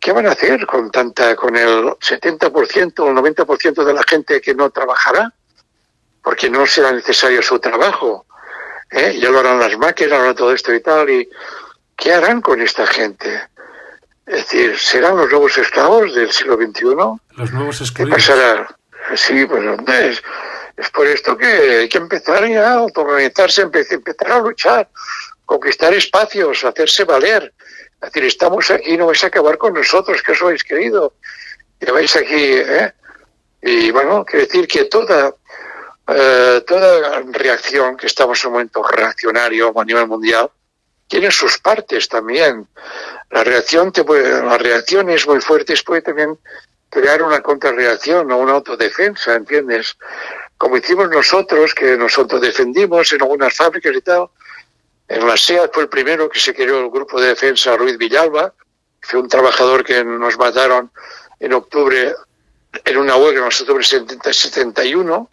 [0.00, 4.40] ¿Qué van a hacer con tanta, con el 70% o el 90% de la gente
[4.40, 5.32] que no trabajará?
[6.22, 8.26] Porque no será necesario su trabajo.
[8.90, 9.18] ¿Eh?
[9.20, 11.08] Ya lo harán las máquinas, harán todo esto y tal.
[11.10, 11.28] Y
[11.96, 13.42] ¿qué harán con esta gente?
[14.26, 16.84] Es decir, ¿serán los nuevos esclavos del siglo XXI?
[17.36, 18.10] Los nuevos esclavos.
[18.10, 18.68] ¿Qué pasará?
[19.14, 20.22] Sí, pues es,
[20.76, 24.88] es por esto que hay que empezar ya a autoorganizarse, empezar a luchar,
[25.44, 27.54] conquistar espacios, hacerse valer.
[28.00, 31.14] Es decir, estamos aquí, no vais a acabar con nosotros, que os habéis querido.
[31.80, 32.92] Lleváis aquí, ¿eh?
[33.62, 35.34] Y bueno, quiere decir que toda,
[36.08, 40.50] eh, toda reacción, que estamos en un momento reaccionario a nivel mundial,
[41.06, 42.66] tiene sus partes también.
[43.30, 46.38] La reacción, te puede, la reacción es muy fuerte, puede también
[46.90, 49.96] crear una contrarreacción o una autodefensa, ¿entiendes?
[50.56, 54.28] Como hicimos nosotros, que nos autodefendimos en algunas fábricas y tal.
[55.08, 58.52] En la SEA fue el primero que se creó el grupo de defensa Ruiz Villalba,
[59.00, 60.90] fue un trabajador que nos mataron
[61.40, 62.14] en octubre,
[62.84, 63.84] en una huelga en octubre
[64.24, 65.30] de 71.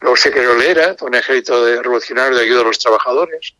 [0.00, 3.54] Luego se creó el ERA, un ejército de revolucionario de ayuda a los trabajadores.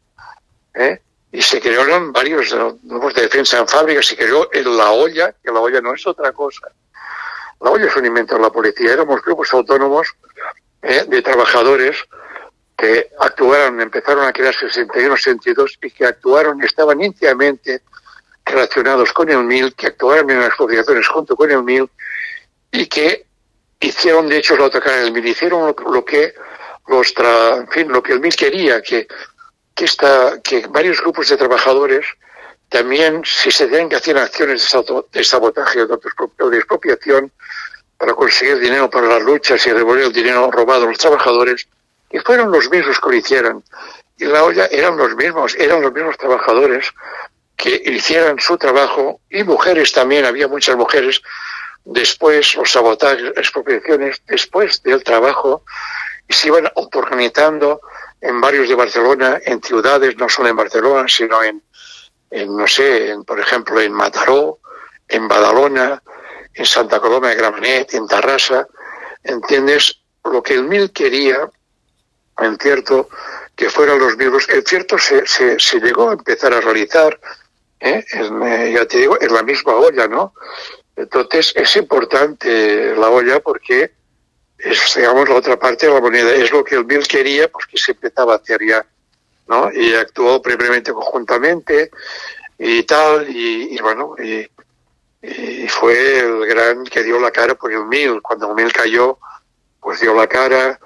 [0.75, 1.01] ¿eh?
[1.33, 2.53] y se crearon varios
[2.83, 6.07] grupos de defensa en fábricas, se creó en la olla, que la olla no es
[6.07, 6.69] otra cosa.
[7.61, 8.93] La olla es un invento de la policía.
[8.93, 10.09] Éramos grupos autónomos
[10.83, 11.97] eh, de trabajadores
[12.77, 17.83] que actuaron, empezaron a crearse 61, 62 y que actuaron, estaban íntimamente
[18.45, 21.89] relacionados con el MIL, que actuaron en las asociaciones junto con el MIL
[22.73, 23.27] y que
[23.81, 26.35] hicieron de hecho del MIL, hicieron lo, que
[26.89, 29.09] los en fin, lo que el MIL quería, que,
[29.75, 32.07] que, esta, que varios grupos de trabajadores
[32.69, 34.63] también, si se tienen que hacer acciones
[35.13, 37.33] de sabotaje o de expropiación
[37.99, 41.67] para conseguir dinero para las luchas y devolver el dinero robado a los trabajadores,
[42.09, 43.65] que fueron los mismos que lo hicieran.
[44.17, 46.93] Y la olla eran los mismos, eran los mismos trabajadores
[47.57, 51.21] que hicieran su trabajo, y mujeres también, había muchas mujeres,
[51.85, 55.65] después los sabotajes, expropiaciones, después del trabajo,
[56.29, 57.81] y se iban autoorganizando
[58.21, 61.63] en barrios de Barcelona, en ciudades, no solo en Barcelona, sino en,
[62.31, 64.61] en no sé, en, por ejemplo, en Mataró,
[65.09, 66.03] en Badalona,
[66.55, 68.67] en Santa Coloma de Gramenet, en Tarrasa,
[69.23, 70.01] ¿entiendes?
[70.25, 71.49] Lo que el MIL quería,
[72.39, 73.09] en cierto,
[73.57, 77.19] que fueran los mismos, en cierto se, se, se llegó a empezar a realizar
[77.81, 78.05] ¿eh?
[78.13, 80.35] Eh, ya te digo, es la misma olla, ¿no?
[81.03, 83.93] Entonces es importante la olla porque
[84.59, 86.33] es, digamos, la otra parte de la moneda.
[86.33, 88.85] Es lo que el Bill quería, pues que se empezaba a hacer ya,
[89.49, 89.73] ¿no?
[89.73, 91.91] Y actuó previamente conjuntamente
[92.59, 94.47] y tal, y, bueno, y,
[95.69, 98.21] fue el gran que dio la cara por el Mil.
[98.23, 99.19] Cuando el Mil cayó,
[99.81, 100.79] pues dio la cara,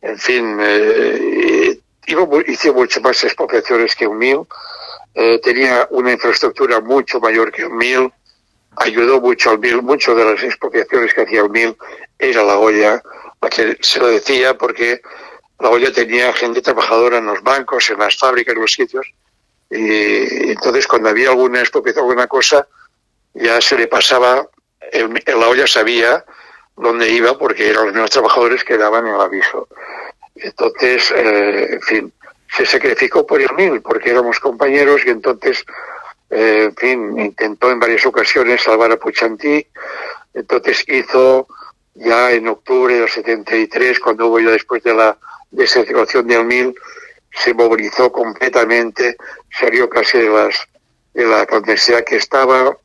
[0.00, 1.78] en fin, eh,
[2.46, 4.46] hizo mucho más expropiaciones que un Mil
[5.20, 8.12] eh, tenía una infraestructura mucho mayor que el MIL,
[8.76, 11.76] ayudó mucho al MIL, muchas de las expropiaciones que hacía el MIL
[12.18, 13.02] era la olla,
[13.40, 15.00] la que se lo decía porque
[15.58, 19.06] la olla tenía gente trabajadora en los bancos, en las fábricas, en los sitios,
[19.70, 22.66] y entonces cuando había alguna expropiación, alguna cosa,
[23.34, 24.48] ya se le pasaba,
[24.92, 26.24] el, la olla sabía
[26.76, 29.68] dónde iba porque eran los mismos trabajadores que daban el aviso.
[30.36, 32.12] Entonces, eh, en fin,
[32.56, 35.64] se sacrificó por el mil porque éramos compañeros y entonces,
[36.30, 39.66] eh, en fin, intentó en varias ocasiones salvar a Puchantí.
[40.34, 41.48] Entonces hizo
[41.94, 45.18] ya en octubre del 73, cuando hubo ya después de la
[45.50, 46.74] desertificación del mil,
[47.32, 49.16] se movilizó completamente,
[49.58, 50.68] salió casi de, las,
[51.14, 52.76] de la clandestinidad que estaba.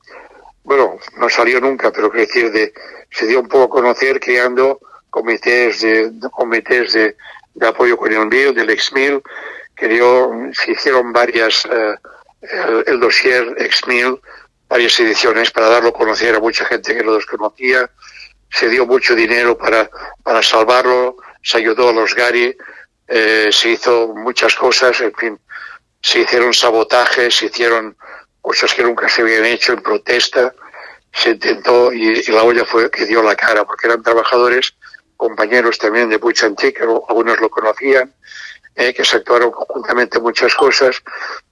[0.64, 2.74] Bueno, no salió nunca, pero quiero decir, de,
[3.12, 4.80] se dio un poco a conocer creando
[5.10, 7.16] comités de, comités de,
[7.54, 9.22] de apoyo con el MIL, del ex-MIL,
[9.88, 11.96] dio, se hicieron varias, eh,
[12.86, 14.20] el, dossier ex-MIL,
[14.68, 17.90] varias ediciones para darlo a conocer a mucha gente que lo desconocía.
[18.50, 19.90] Se dio mucho dinero para,
[20.24, 22.56] para salvarlo, se ayudó a los Gary,
[23.08, 25.40] eh, se hizo muchas cosas, en fin,
[26.02, 27.98] se hicieron sabotajes, se hicieron
[28.42, 30.54] cosas que nunca se habían hecho en protesta,
[31.12, 34.76] se intentó y, la olla fue que dio la cara, porque eran trabajadores
[35.16, 38.14] compañeros también de Puchantí, que algunos lo conocían,
[38.76, 41.02] eh, que se actuaron conjuntamente muchas cosas.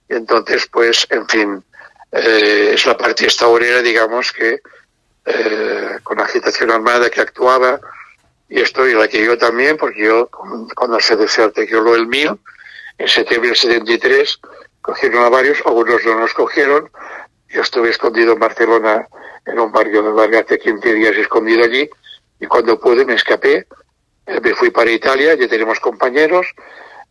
[0.08, 1.64] Y entonces, pues, en fin,
[2.10, 4.60] eh, es la parte esta obrera, digamos, que
[5.24, 7.80] eh, con agitación armada que actuaba,
[8.48, 10.28] y esto y la que yo también, porque yo,
[10.74, 12.38] cuando se desarticuló el mío,
[12.98, 14.40] en septiembre del 73,
[14.82, 16.90] cogieron a varios, algunos no nos cogieron,
[17.48, 19.06] yo estuve escondido en Barcelona,
[19.46, 21.88] en un barrio de barrio hace 15 días escondido allí,
[22.40, 23.66] y cuando pude me escapé,
[24.26, 26.46] eh, me fui para Italia, ya tenemos compañeros,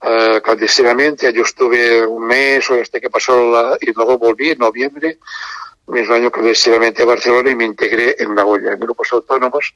[0.04, 4.60] uh, clandestinamente, yo estuve un mes o este que pasó la, y luego volví en
[4.60, 5.20] noviembre,
[5.88, 9.74] mismo año clandestinamente a Barcelona y me integré en la olla, en grupos autónomos,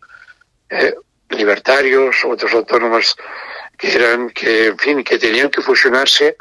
[0.69, 0.95] eh,
[1.30, 3.15] libertarios, otros autónomos
[3.77, 6.38] que eran, que en fin, que tenían que fusionarse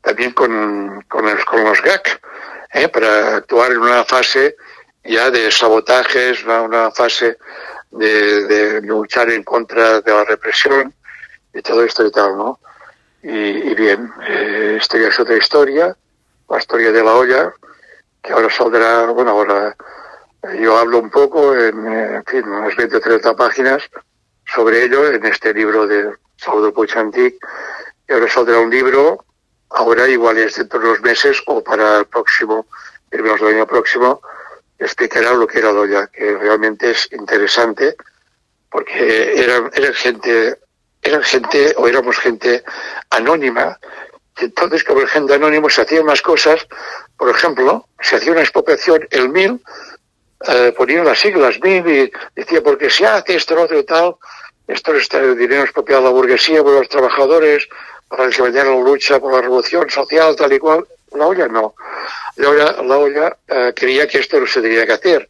[0.00, 2.20] también con, con, el, con los GAC,
[2.72, 4.56] eh, para actuar en una fase
[5.04, 7.38] ya de sabotajes, una, una fase
[7.90, 10.94] de, de, luchar en contra de la represión
[11.52, 12.60] y todo esto y tal, ¿no?
[13.22, 15.96] Y, y bien, eh, esto ya es otra historia,
[16.48, 17.54] la historia de la olla,
[18.22, 19.76] que ahora saldrá, bueno, ahora
[20.58, 23.82] yo hablo un poco, en, en fin, unas 20 o 30 páginas
[24.46, 27.36] sobre ello en este libro de Salvador Puchantic,
[28.08, 29.24] y ahora saldrá un libro,
[29.70, 32.66] ahora igual es dentro de unos meses o para el próximo,
[33.10, 34.22] el del año próximo,
[34.78, 37.96] explicará lo que era Doya, que realmente es interesante,
[38.70, 40.58] porque eran, eran gente,
[41.02, 42.62] eran gente, o éramos gente
[43.10, 43.78] anónima,
[44.40, 46.66] y entonces como gente anónimo se hacían más cosas,
[47.16, 49.60] por ejemplo, se hacía una expropiación, el MIL,
[50.48, 54.16] eh, ponían las siglas MIL y decía, porque se hace esto, lo otro y tal,
[54.66, 57.68] esto es el dinero expropiado a la burguesía, por los trabajadores,
[58.08, 61.74] para que se la lucha por la revolución social, tal y cual, la olla no.
[62.36, 65.28] La olla, la olla eh, creía que esto no se tenía que hacer.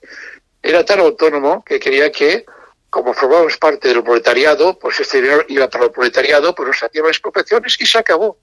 [0.63, 2.45] era tan autónomo que quería que,
[2.91, 7.07] como formábamos parte del proletariado, pues este dinero iba para el proletariado, pues nos hacían
[7.07, 8.39] expropiaciones y se acabó.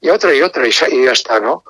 [0.00, 0.72] Y otra y otra y
[1.04, 1.64] ya está, ¿no?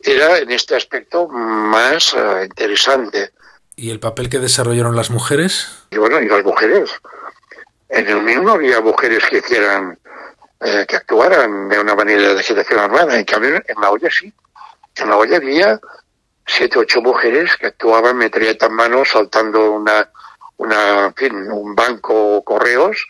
[0.00, 3.32] Era en este aspecto más eh, interesante.
[3.76, 5.68] ¿Y el papel que desarrollaron las mujeres?
[5.90, 6.90] Y bueno, y las mujeres.
[7.88, 9.98] En el no había mujeres que hicieran,
[10.60, 13.16] eh, que actuaran de una manera de agitación armada.
[13.16, 14.32] En cambio, en la olla sí.
[14.96, 15.80] En la olla había
[16.46, 20.10] siete, ocho mujeres que actuaban metralleta en mano, saltando una,
[20.58, 23.06] una, en fin, un banco o correos,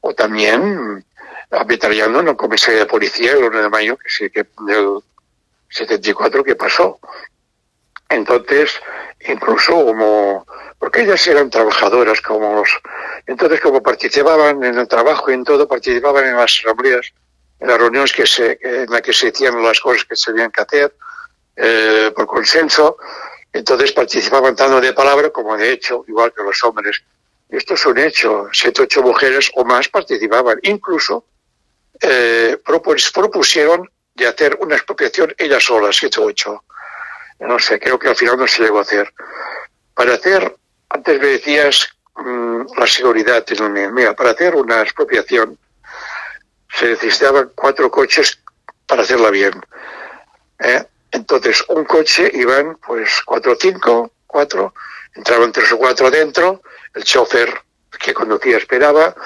[0.00, 1.04] o también
[1.50, 5.00] ametrallando en la comisaría de policía el 1 de mayo, que que del
[5.70, 6.98] 74 que pasó.
[8.08, 8.80] Entonces,
[9.28, 10.46] incluso como,
[10.78, 12.70] porque ellas eran trabajadoras, como los,
[13.26, 17.12] entonces como participaban en el trabajo y en todo, participaban en las asambleas,
[17.58, 20.52] en las reuniones que se, en las que se decían las cosas que se tenían
[20.52, 20.94] que hacer,
[21.56, 22.96] eh, por consenso,
[23.56, 27.02] entonces participaban tanto de palabra como de hecho, igual que los hombres.
[27.48, 31.24] Esto es un hecho, siete, ocho mujeres o más participaban, incluso
[32.00, 36.64] eh, propusieron de hacer una expropiación ellas solas, siete, ocho.
[37.38, 39.12] No sé, creo que al final no se llegó a hacer.
[39.94, 40.56] Para hacer,
[40.88, 45.58] antes me decías mm, la seguridad en Mira, para hacer una expropiación
[46.74, 48.38] se necesitaban cuatro coches
[48.86, 49.52] para hacerla bien.
[50.58, 50.84] ¿eh?
[51.16, 54.74] Entonces, un coche iban pues cuatro o cinco, cuatro,
[55.14, 56.60] entraban tres o cuatro dentro,
[56.92, 57.48] el chofer
[57.98, 59.16] que conducía esperaba.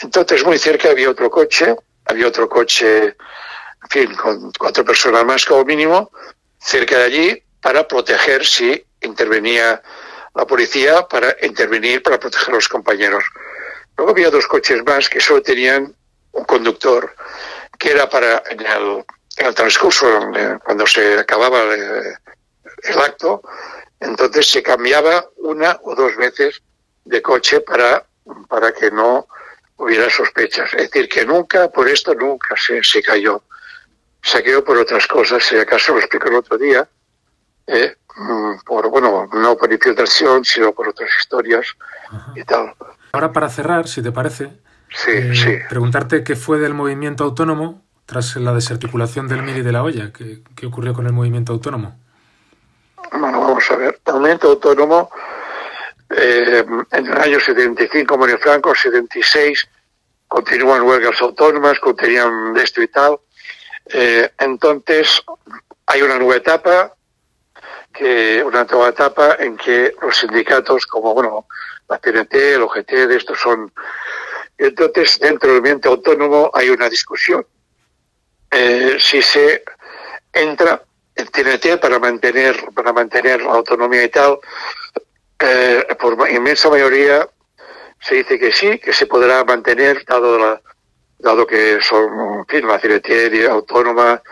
[0.00, 3.04] Entonces, muy cerca había otro coche, había otro coche,
[3.84, 6.10] en fin, con cuatro personas más como mínimo,
[6.58, 9.80] cerca de allí para proteger si intervenía
[10.34, 13.22] la policía, para intervenir, para proteger a los compañeros.
[13.96, 15.94] Luego había dos coches más que solo tenían
[16.32, 17.14] un conductor,
[17.78, 19.04] que era para en el
[19.38, 20.06] en el transcurso,
[20.64, 23.42] cuando se acababa el, acto,
[24.00, 26.62] entonces se cambiaba una o dos veces
[27.04, 28.04] de coche para,
[28.48, 29.26] para que no
[29.76, 30.72] hubiera sospechas.
[30.74, 33.42] Es decir, que nunca, por esto nunca se, se cayó.
[34.22, 36.88] Se cayó por otras cosas, si acaso lo explico el otro día,
[37.66, 41.66] eh, mm, por, bueno, no por infiltración, sino por otras historias
[42.34, 42.74] y tal.
[43.12, 44.50] Ahora para cerrar, si te parece,
[44.90, 45.58] sí, eh, sí.
[45.68, 50.10] preguntarte qué fue del movimiento autónomo tras la desarticulación del MIR y de la olla?
[50.10, 51.94] ¿Qué, ¿Qué, ocurrió con el movimiento autónomo?
[53.12, 54.00] Bueno, vamos a ver.
[54.06, 55.10] El movimiento autónomo,
[56.16, 59.68] eh, en el año 75, Mario Franco, 76,
[60.26, 63.18] continúan huelgas autónomas, continuan esto y tal.
[63.92, 65.22] Eh, entonces,
[65.84, 66.94] hay una nueva etapa,
[67.92, 71.46] que una nueva etapa en que los sindicatos, como bueno,
[71.90, 73.70] la TNT, el OGT, de estos son.
[74.56, 77.44] Entonces, dentro del movimiento autónomo hay una discusión
[78.50, 79.62] eh, si se
[80.32, 80.82] entra
[81.14, 84.38] en TNT para mantener, para mantener la autonomía y tal,
[85.40, 87.28] eh, por inmensa mayoría
[88.00, 90.60] se dice que sí, que se podrá mantener, dado, la,
[91.18, 94.22] dado que son, en fin, la autónoma,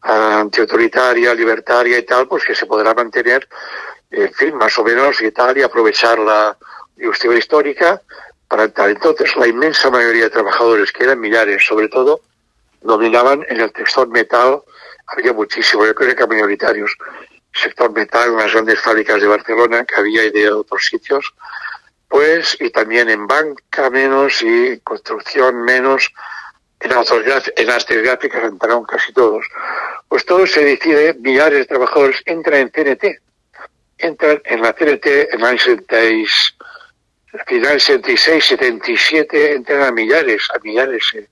[0.00, 3.48] antiautoritaria, libertaria y tal, pues que se podrá mantener,
[4.10, 6.56] en fin, más o menos y tal, y aprovechar la
[7.04, 8.00] justicia histórica
[8.48, 8.90] para tal.
[8.90, 12.20] Entonces, la inmensa mayoría de trabajadores, que eran millares, sobre todo,
[12.86, 14.62] dominaban en el sector metal,
[15.06, 16.96] había muchísimo, yo creo que minoritarios.
[17.52, 21.32] Sector metal en las grandes fábricas de Barcelona que había y de otros sitios,
[22.08, 26.12] pues, y también en banca menos y construcción menos,
[26.80, 29.46] en, en artes gráficas entraron casi todos.
[30.08, 33.04] Pues todo se decide, millares de trabajadores entran en CNT,
[33.98, 36.56] entran en la CNT en el 66,
[37.46, 41.04] final 76, 77, entran a millares, a millares.
[41.14, 41.28] Eh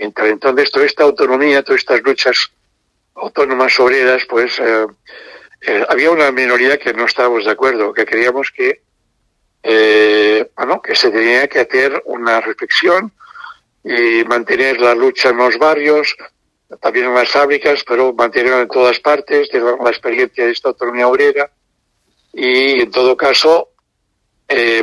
[0.00, 2.50] entonces, toda esta autonomía, todas estas luchas
[3.14, 4.86] autónomas obreras, pues eh,
[5.60, 8.80] eh, había una minoría que no estábamos de acuerdo, que creíamos que,
[9.62, 13.12] eh, bueno, que se tenía que hacer una reflexión
[13.84, 16.16] y mantener la lucha en los barrios,
[16.80, 21.08] también en las fábricas, pero mantenerla en todas partes, de la, experiencia de esta autonomía
[21.08, 21.50] obrera
[22.32, 23.68] y, en todo caso,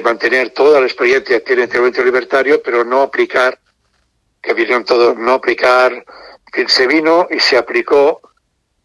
[0.03, 3.59] mantener toda la experiencia que tiene el movimiento libertario, pero no aplicar
[4.47, 6.05] que vinieron todos no aplicar,
[6.53, 8.21] que se vino y se aplicó,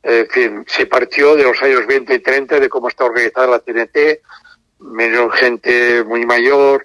[0.02, 3.60] eh, fin, se partió de los años 20 y 30 de cómo está organizada la
[3.60, 4.22] TNT,
[4.80, 6.84] menos gente muy mayor,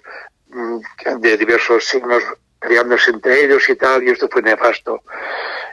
[0.50, 0.78] mm,
[1.18, 2.22] de diversos signos
[2.60, 5.02] peleándose entre ellos y tal, y esto fue nefasto.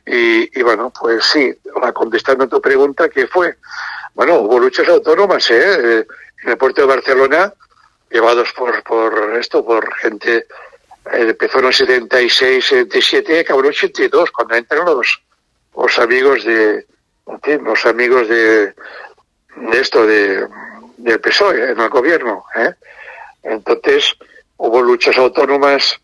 [0.03, 1.53] Y, y bueno, pues sí,
[1.93, 3.55] contestando a tu pregunta, ¿qué fue?
[4.15, 6.05] Bueno, hubo luchas autónomas, ¿eh?
[6.43, 7.53] En el puerto de Barcelona,
[8.09, 10.47] llevados por, por esto, por gente
[11.11, 15.21] empezó en el 76, 77 acabó en el 82, cuando entran los,
[15.75, 16.85] los amigos de,
[17.61, 18.73] los amigos de,
[19.55, 20.47] de esto, de,
[20.97, 22.45] del PSOE en el gobierno.
[22.55, 22.73] ¿eh?
[23.43, 24.15] Entonces
[24.57, 25.99] hubo luchas autónomas,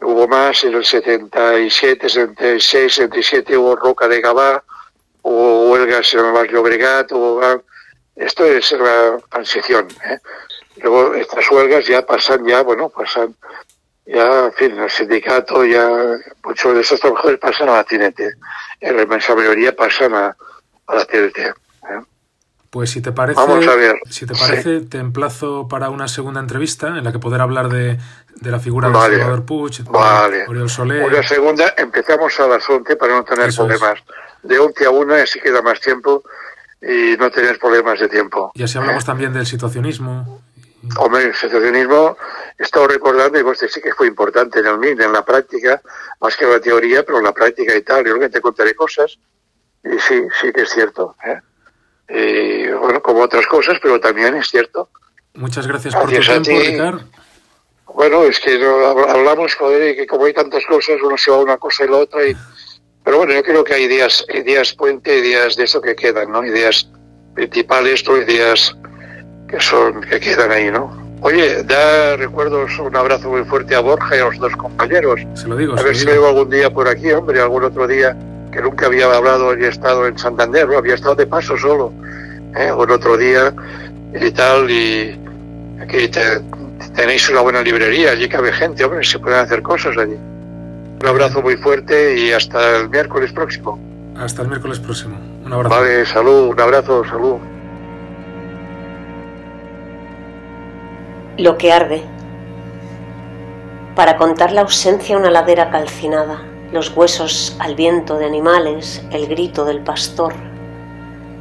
[0.00, 4.62] hubo más en el 77, 76, 77 hubo Roca de Gabá,
[5.22, 7.62] hubo huelgas en el barrio Obregat, hubo...
[8.14, 9.88] Esto es la transición.
[10.04, 10.18] ¿eh?
[10.76, 13.34] Luego estas huelgas ya pasan, ya, bueno, pasan,
[14.06, 15.88] ya, en fin, el sindicato, ya,
[16.44, 18.20] muchos de esos trabajadores pasan a la TNT.
[18.80, 20.36] En la inmensa mayoría pasan a,
[20.88, 21.38] la TNT.
[21.38, 21.52] ¿eh?
[22.70, 23.40] Pues si te parece,
[24.08, 27.98] si te parece, te emplazo para una segunda entrevista en la que poder hablar de,
[28.40, 30.46] la figura de Salvador Puig, vale.
[30.48, 31.04] Oriol Soler.
[31.04, 34.02] Una segunda, empezamos a las 11 para no tener problemas.
[34.42, 36.24] De 11 a 1 así queda más tiempo
[36.80, 38.50] y no tener problemas de tiempo.
[38.54, 40.40] Y así hablamos también del situacionismo.
[40.96, 42.16] Hombre, el situacionismo,
[42.58, 45.80] he estado recordando, y pues sí que fue importante en el MIN, en la práctica,
[46.20, 48.04] más que en la teoría, pero en la práctica y tal.
[48.04, 49.18] Yo que te contaré cosas.
[49.84, 51.16] Y sí, sí que es cierto.
[51.24, 51.40] ¿eh?
[52.08, 54.90] Eh, bueno, como otras cosas, pero también es cierto.
[55.34, 57.00] Muchas gracias por tu tiempo, Ricardo.
[57.94, 58.54] Bueno, es que
[59.08, 61.96] hablamos, joder, que como hay tantas cosas, uno se va a una cosa y la
[61.98, 62.26] otra.
[62.26, 62.36] Y...
[63.04, 66.44] Pero bueno, yo creo que hay ideas, ideas puente, ideas de eso que quedan, ¿no?
[66.44, 66.88] Ideas
[67.34, 68.76] principales, o ideas
[69.52, 70.90] que son, que quedan ahí, ¿no?
[71.20, 75.20] Oye, da recuerdos, un abrazo muy fuerte a Borja y a los dos compañeros.
[75.34, 75.78] Se lo digo.
[75.78, 78.16] A ver si veo algún día por aquí, hombre, algún otro día
[78.50, 80.78] que nunca había hablado, había estado en Santander, ¿no?
[80.78, 81.92] había estado de paso solo,
[82.56, 82.70] ¿eh?
[82.70, 83.54] o otro día
[84.18, 85.20] y tal, y
[85.80, 86.10] aquí
[86.96, 90.16] tenéis una buena librería, allí cabe gente, hombre, se pueden hacer cosas allí.
[91.00, 93.78] Un abrazo muy fuerte y hasta el miércoles próximo.
[94.16, 95.18] Hasta el miércoles próximo.
[95.44, 95.74] Un abrazo.
[95.74, 97.36] Vale, salud, un abrazo, salud.
[101.38, 102.02] Lo que arde.
[103.94, 106.42] Para contar la ausencia una ladera calcinada
[106.72, 110.32] los huesos al viento de animales, el grito del pastor.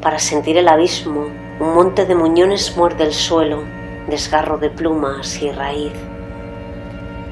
[0.02, 1.28] Para sentir el abismo,
[1.60, 3.64] un monte de muñones muerde el suelo,
[4.10, 5.94] desgarro de plumas y raíz.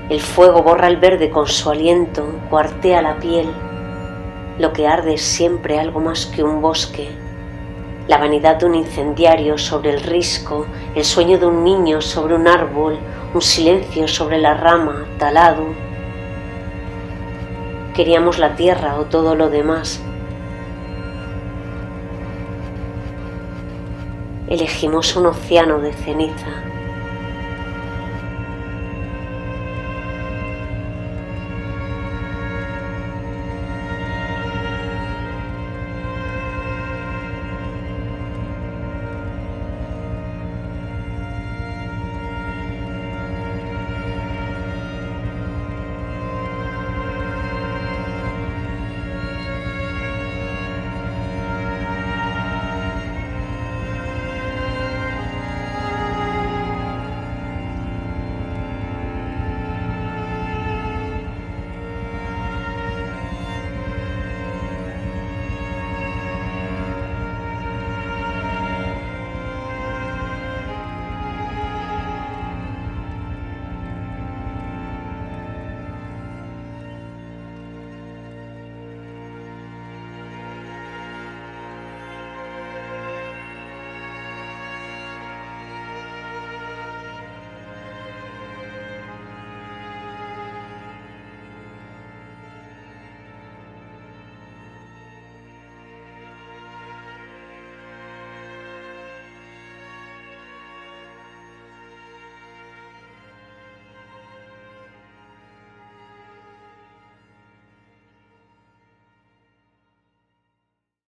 [0.10, 3.52] El fuego borra el verde con su aliento, cuartea la piel.
[4.57, 7.10] Lo que arde es siempre algo más que un bosque.
[8.10, 10.65] La vanidad de un incendiario sobre el risco,
[10.95, 12.98] el sueño de un niño sobre un árbol,
[13.36, 15.68] un silencio sobre la rama, talado,
[17.94, 20.02] queríamos la tierra o todo lo demás.
[24.48, 26.68] Elegimos un océano de ceniza